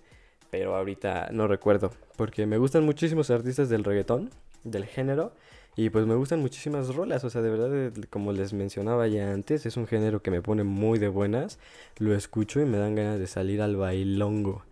Pero 0.51 0.77
ahorita 0.77 1.29
no 1.33 1.47
recuerdo. 1.47 1.93
Porque 2.17 2.47
me 2.47 2.59
gustan 2.59 2.85
muchísimos 2.85 3.31
artistas 3.31 3.69
del 3.69 3.85
reggaetón, 3.85 4.31
del 4.65 4.85
género. 4.87 5.33
Y 5.81 5.89
pues 5.89 6.05
me 6.05 6.15
gustan 6.15 6.41
muchísimas 6.41 6.95
rolas. 6.95 7.25
O 7.25 7.31
sea, 7.31 7.41
de 7.41 7.49
verdad, 7.49 7.91
como 8.11 8.33
les 8.33 8.53
mencionaba 8.53 9.09
ya 9.09 9.33
antes, 9.33 9.65
es 9.65 9.79
un 9.79 9.87
género 9.87 10.21
que 10.21 10.31
me 10.31 10.43
pone 10.43 10.63
muy 10.63 10.99
de 10.99 11.09
buenas. 11.09 11.59
Lo 11.97 12.15
escucho 12.15 12.61
y 12.61 12.67
me 12.67 12.77
dan 12.77 12.95
ganas 12.95 13.19
de 13.19 13.27
salir 13.27 13.63
al 13.63 13.77
bailongo. 13.77 14.63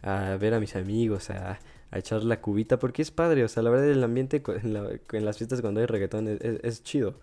A 0.00 0.38
ver 0.40 0.54
a 0.54 0.60
mis 0.60 0.74
amigos, 0.74 1.28
a, 1.28 1.58
echar 1.92 2.24
la 2.24 2.40
cubita. 2.40 2.78
Porque 2.78 3.02
es 3.02 3.10
padre. 3.10 3.44
O 3.44 3.48
sea, 3.48 3.62
la 3.62 3.68
verdad, 3.68 3.90
el 3.90 4.02
ambiente 4.02 4.42
en, 4.46 4.72
las 5.26 5.36
fiestas 5.36 5.60
cuando 5.60 5.80
hay 5.80 5.86
reggaetón 5.86 6.28
es 6.30 6.82
chido. 6.82 7.16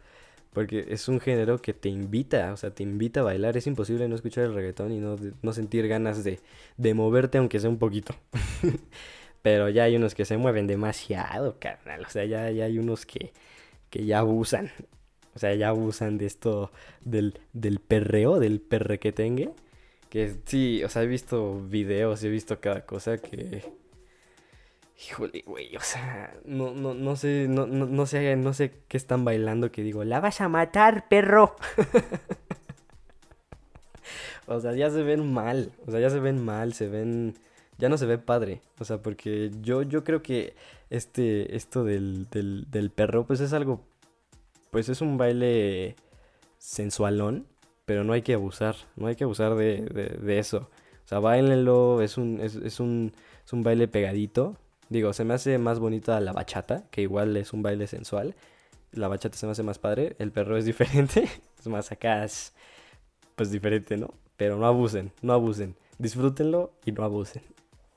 Porque 0.53 0.85
es 0.89 1.07
un 1.07 1.19
género 1.19 1.59
que 1.63 1.73
te 1.73 1.89
invita, 1.89 2.53
o 2.53 2.57
sea, 2.57 2.69
te 2.69 2.83
invita 2.83 3.21
a 3.21 3.23
bailar. 3.23 3.57
Es 3.57 3.65
imposible 3.65 4.07
no 4.07 4.13
escuchar 4.13 4.43
el 4.43 4.53
reggaetón 4.53 4.91
y 4.91 4.99
no, 4.99 5.15
no 5.41 5.53
sentir 5.53 5.87
ganas 5.87 6.23
de, 6.23 6.41
de 6.77 6.93
moverte, 6.93 7.39
aunque 7.39 7.59
sea 7.59 7.71
un 7.71 7.79
poquito. 7.79 8.13
Pero 9.41 9.69
ya 9.69 9.83
hay 9.83 9.95
unos 9.95 10.15
que 10.15 10.25
se 10.25 10.37
mueven 10.37 10.67
demasiado, 10.67 11.57
carnal. 11.59 12.05
O 12.05 12.09
sea, 12.09 12.25
ya, 12.25 12.49
ya 12.51 12.65
hay 12.65 12.77
unos 12.77 13.05
que, 13.05 13.33
que 13.89 14.05
ya 14.05 14.19
abusan. 14.19 14.71
O 15.35 15.39
sea, 15.39 15.53
ya 15.55 15.69
abusan 15.69 16.17
de 16.17 16.25
esto, 16.25 16.71
del, 17.01 17.39
del 17.53 17.79
perreo, 17.79 18.39
del 18.39 18.61
perre 18.61 18.99
que 18.99 19.11
tenga. 19.11 19.51
Que 20.09 20.35
sí, 20.45 20.83
o 20.83 20.89
sea, 20.89 21.03
he 21.03 21.07
visto 21.07 21.61
videos, 21.61 22.23
he 22.23 22.29
visto 22.29 22.59
cada 22.59 22.85
cosa 22.85 23.17
que, 23.17 23.63
Híjole, 25.07 25.43
güey, 25.47 25.75
o 25.75 25.79
sea, 25.79 26.35
no, 26.45 26.73
no, 26.73 26.93
no 26.93 27.15
sé, 27.15 27.47
no, 27.49 27.65
no, 27.65 27.87
no 27.87 28.05
sé, 28.05 28.35
no 28.35 28.53
sé 28.53 28.71
qué 28.87 28.97
están 28.97 29.25
bailando 29.25 29.71
que 29.71 29.81
digo, 29.81 30.03
la 30.03 30.19
vas 30.19 30.41
a 30.41 30.47
matar, 30.47 31.07
perro. 31.09 31.55
o 34.45 34.59
sea, 34.59 34.73
ya 34.73 34.91
se 34.91 35.01
ven 35.01 35.33
mal, 35.33 35.71
o 35.87 35.91
sea, 35.91 35.99
ya 35.99 36.11
se 36.11 36.19
ven 36.19 36.43
mal, 36.43 36.73
se 36.73 36.87
ven, 36.87 37.33
ya 37.81 37.89
no 37.89 37.97
se 37.97 38.05
ve 38.05 38.17
padre, 38.17 38.61
o 38.79 38.85
sea, 38.85 39.01
porque 39.01 39.51
yo, 39.61 39.81
yo 39.81 40.05
creo 40.05 40.21
que 40.21 40.55
este, 40.89 41.57
esto 41.57 41.83
del, 41.83 42.29
del, 42.29 42.91
perro, 42.91 43.25
pues 43.25 43.41
es 43.41 43.51
algo, 43.51 43.81
pues 44.71 44.87
es 44.87 45.01
un 45.01 45.17
baile 45.17 45.97
sensualón, 46.57 47.45
pero 47.85 48.05
no 48.05 48.13
hay 48.13 48.21
que 48.21 48.35
abusar, 48.35 48.77
no 48.95 49.07
hay 49.07 49.17
que 49.17 49.25
abusar 49.25 49.55
de, 49.55 49.81
de, 49.81 50.03
de 50.17 50.39
eso. 50.39 50.69
O 51.03 51.07
sea, 51.07 51.19
bailenlo, 51.19 52.01
es 52.01 52.17
un, 52.17 52.39
es, 52.39 52.55
es 52.55 52.79
un, 52.79 53.11
es 53.45 53.51
un 53.51 53.63
baile 53.63 53.89
pegadito, 53.89 54.55
Digo, 54.91 55.13
se 55.13 55.23
me 55.23 55.33
hace 55.33 55.57
más 55.57 55.79
bonita 55.79 56.19
la 56.19 56.33
bachata, 56.33 56.83
que 56.91 57.01
igual 57.01 57.37
es 57.37 57.53
un 57.53 57.63
baile 57.63 57.87
sensual. 57.87 58.35
La 58.91 59.07
bachata 59.07 59.37
se 59.37 59.45
me 59.45 59.53
hace 59.53 59.63
más 59.63 59.79
padre, 59.79 60.17
el 60.19 60.33
perro 60.33 60.57
es 60.57 60.65
diferente, 60.71 61.29
es 61.57 61.67
más 61.67 61.93
acá, 61.93 62.25
es, 62.25 62.51
pues 63.37 63.51
diferente, 63.51 63.95
¿no? 63.95 64.13
Pero 64.35 64.57
no 64.57 64.65
abusen, 64.65 65.13
no 65.21 65.31
abusen. 65.31 65.77
Disfrútenlo 65.97 66.73
y 66.83 66.91
no 66.91 67.05
abusen. 67.05 67.41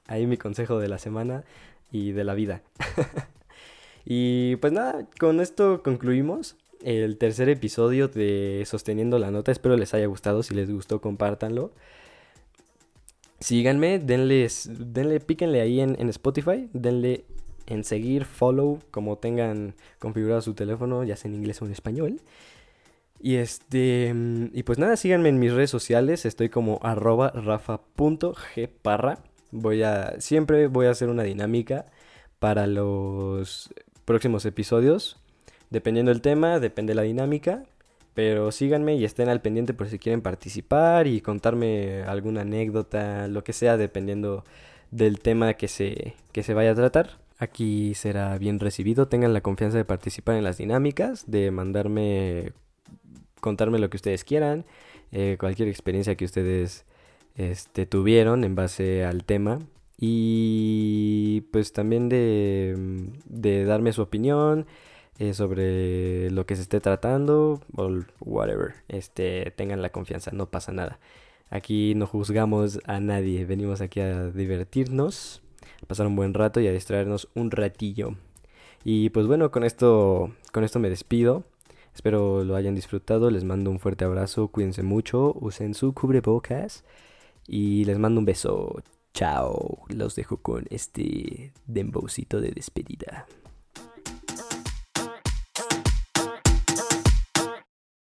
Ahí 0.07 0.27
mi 0.27 0.37
consejo 0.37 0.79
de 0.79 0.88
la 0.88 0.99
semana 0.99 1.45
y 1.90 2.12
de 2.12 2.25
la 2.25 2.35
vida. 2.35 2.62
y 4.05 4.57
pues 4.57 4.73
nada, 4.73 5.07
con 5.19 5.40
esto 5.40 5.83
concluimos 5.83 6.57
el 6.83 7.17
tercer 7.17 7.49
episodio 7.49 8.09
de 8.09 8.62
Sosteniendo 8.67 9.19
la 9.19 9.31
Nota. 9.31 9.53
Espero 9.53 9.77
les 9.77 9.95
haya 9.95 10.07
gustado. 10.07 10.43
Si 10.43 10.55
les 10.55 10.71
gustó, 10.71 11.01
compártanlo. 11.01 11.73
Síganme, 13.40 13.99
denle, 13.99 14.49
denle 14.67 15.21
píquenle 15.21 15.61
ahí 15.61 15.81
en, 15.81 15.97
en 15.99 16.09
Spotify, 16.09 16.69
denle 16.73 17.25
en 17.67 17.85
seguir, 17.85 18.25
follow, 18.25 18.81
como 18.90 19.19
tengan 19.19 19.75
configurado 19.99 20.40
su 20.40 20.55
teléfono, 20.55 21.05
ya 21.05 21.17
sea 21.17 21.31
en 21.31 21.37
inglés 21.37 21.61
o 21.62 21.67
en 21.67 21.73
español. 21.73 22.21
Y 23.21 23.37
este. 23.37 24.14
Y 24.53 24.62
pues 24.64 24.79
nada, 24.79 24.97
síganme 24.97 25.31
en 25.31 25.38
mis 25.38 25.53
redes 25.53 25.71
sociales. 25.71 26.27
Estoy 26.27 26.51
como 26.51 26.79
arroba 26.83 27.31
rafa.gparra. 27.31 29.19
Voy 29.55 29.85
a. 29.85 30.21
Siempre 30.21 30.67
voy 30.67 30.87
a 30.87 30.90
hacer 30.90 31.09
una 31.09 31.23
dinámica 31.23 31.87
para 32.40 32.67
los 32.67 33.73
próximos 34.05 34.45
episodios. 34.47 35.17
Dependiendo 35.71 36.11
del 36.11 36.23
tema, 36.23 36.59
depende 36.59 36.93
la 36.93 37.03
dinámica. 37.03 37.62
Pero 38.14 38.51
síganme 38.51 38.97
y 38.97 39.05
estén 39.05 39.29
al 39.29 39.40
pendiente 39.40 39.73
por 39.73 39.88
si 39.88 40.01
quieren 40.01 40.23
participar 40.23 41.07
y 41.07 41.21
contarme 41.21 42.03
alguna 42.03 42.40
anécdota, 42.40 43.29
lo 43.29 43.45
que 43.45 43.53
sea, 43.53 43.77
dependiendo 43.77 44.45
del 44.90 45.21
tema 45.21 45.55
que 45.55 45.69
se, 45.69 46.14
que 46.33 46.43
se 46.43 46.53
vaya 46.55 46.73
a 46.73 46.75
tratar. 46.75 47.19
Aquí 47.38 47.95
será 47.95 48.37
bien 48.38 48.59
recibido. 48.59 49.07
Tengan 49.07 49.35
la 49.35 49.40
confianza 49.40 49.79
de 49.79 49.85
participar 49.85 50.35
en 50.35 50.43
las 50.43 50.59
dinámicas, 50.59 51.31
de 51.31 51.53
mandarme, 51.53 52.53
contarme 53.40 53.79
lo 53.79 53.88
que 53.88 53.99
ustedes 53.99 54.25
quieran, 54.25 54.64
eh, 55.12 55.37
cualquier 55.38 55.69
experiencia 55.69 56.17
que 56.17 56.25
ustedes 56.25 56.85
este, 57.37 57.87
tuvieron 57.87 58.44
en 58.44 58.55
base 58.55 59.05
al 59.05 59.25
tema. 59.25 59.61
Y 59.99 61.42
pues 61.53 61.73
también 61.73 62.09
de, 62.09 63.09
de 63.27 63.64
darme 63.64 63.92
su 63.92 64.03
opinión 64.03 64.66
eh, 65.18 65.33
sobre 65.33 66.31
lo 66.31 66.44
que 66.47 66.57
se 66.57 66.62
esté 66.62 66.81
tratando 66.81 67.61
o 67.77 67.90
whatever. 68.20 68.75
Este, 68.88 69.53
tengan 69.57 69.83
la 69.83 69.90
confianza, 69.90 70.33
no 70.33 70.47
pasa 70.51 70.73
nada. 70.73 70.99
Aquí 71.51 71.94
no 71.94 72.07
juzgamos 72.07 72.81
a 72.87 72.99
nadie, 73.01 73.44
venimos 73.44 73.81
aquí 73.81 74.01
a 74.01 74.31
divertirnos, 74.31 75.42
pasar 75.87 76.07
un 76.09 76.16
buen 76.16 76.35
rato 76.35 76.61
y 76.61 76.66
a 76.66 76.73
distraernos 76.73 77.29
un 77.35 77.51
ratillo. 77.53 78.16
Y 78.83 79.11
pues 79.11 79.27
bueno, 79.27 79.51
con 79.51 79.64
esto, 79.64 80.33
con 80.53 80.64
esto 80.64 80.81
me 80.81 80.90
despido. 80.90 81.44
Espero 81.94 82.44
lo 82.44 82.57
hayan 82.57 82.75
disfrutado. 82.75 83.31
Les 83.31 83.44
mando 83.44 83.70
un 83.70 83.79
fuerte 83.79 84.05
abrazo. 84.05 84.49
Cuídense 84.49 84.83
mucho. 84.83 85.33
Usen 85.40 85.75
su 85.75 85.94
cubrebocas. 85.94 86.85
Y 87.46 87.85
les 87.85 87.98
mando 87.98 88.20
un 88.20 88.24
beso. 88.24 88.83
Chao. 89.12 89.85
Los 89.88 90.16
dejo 90.16 90.38
con 90.38 90.64
este 90.70 91.52
dembowcito 91.66 92.40
de 92.40 92.50
despedida. 92.50 93.26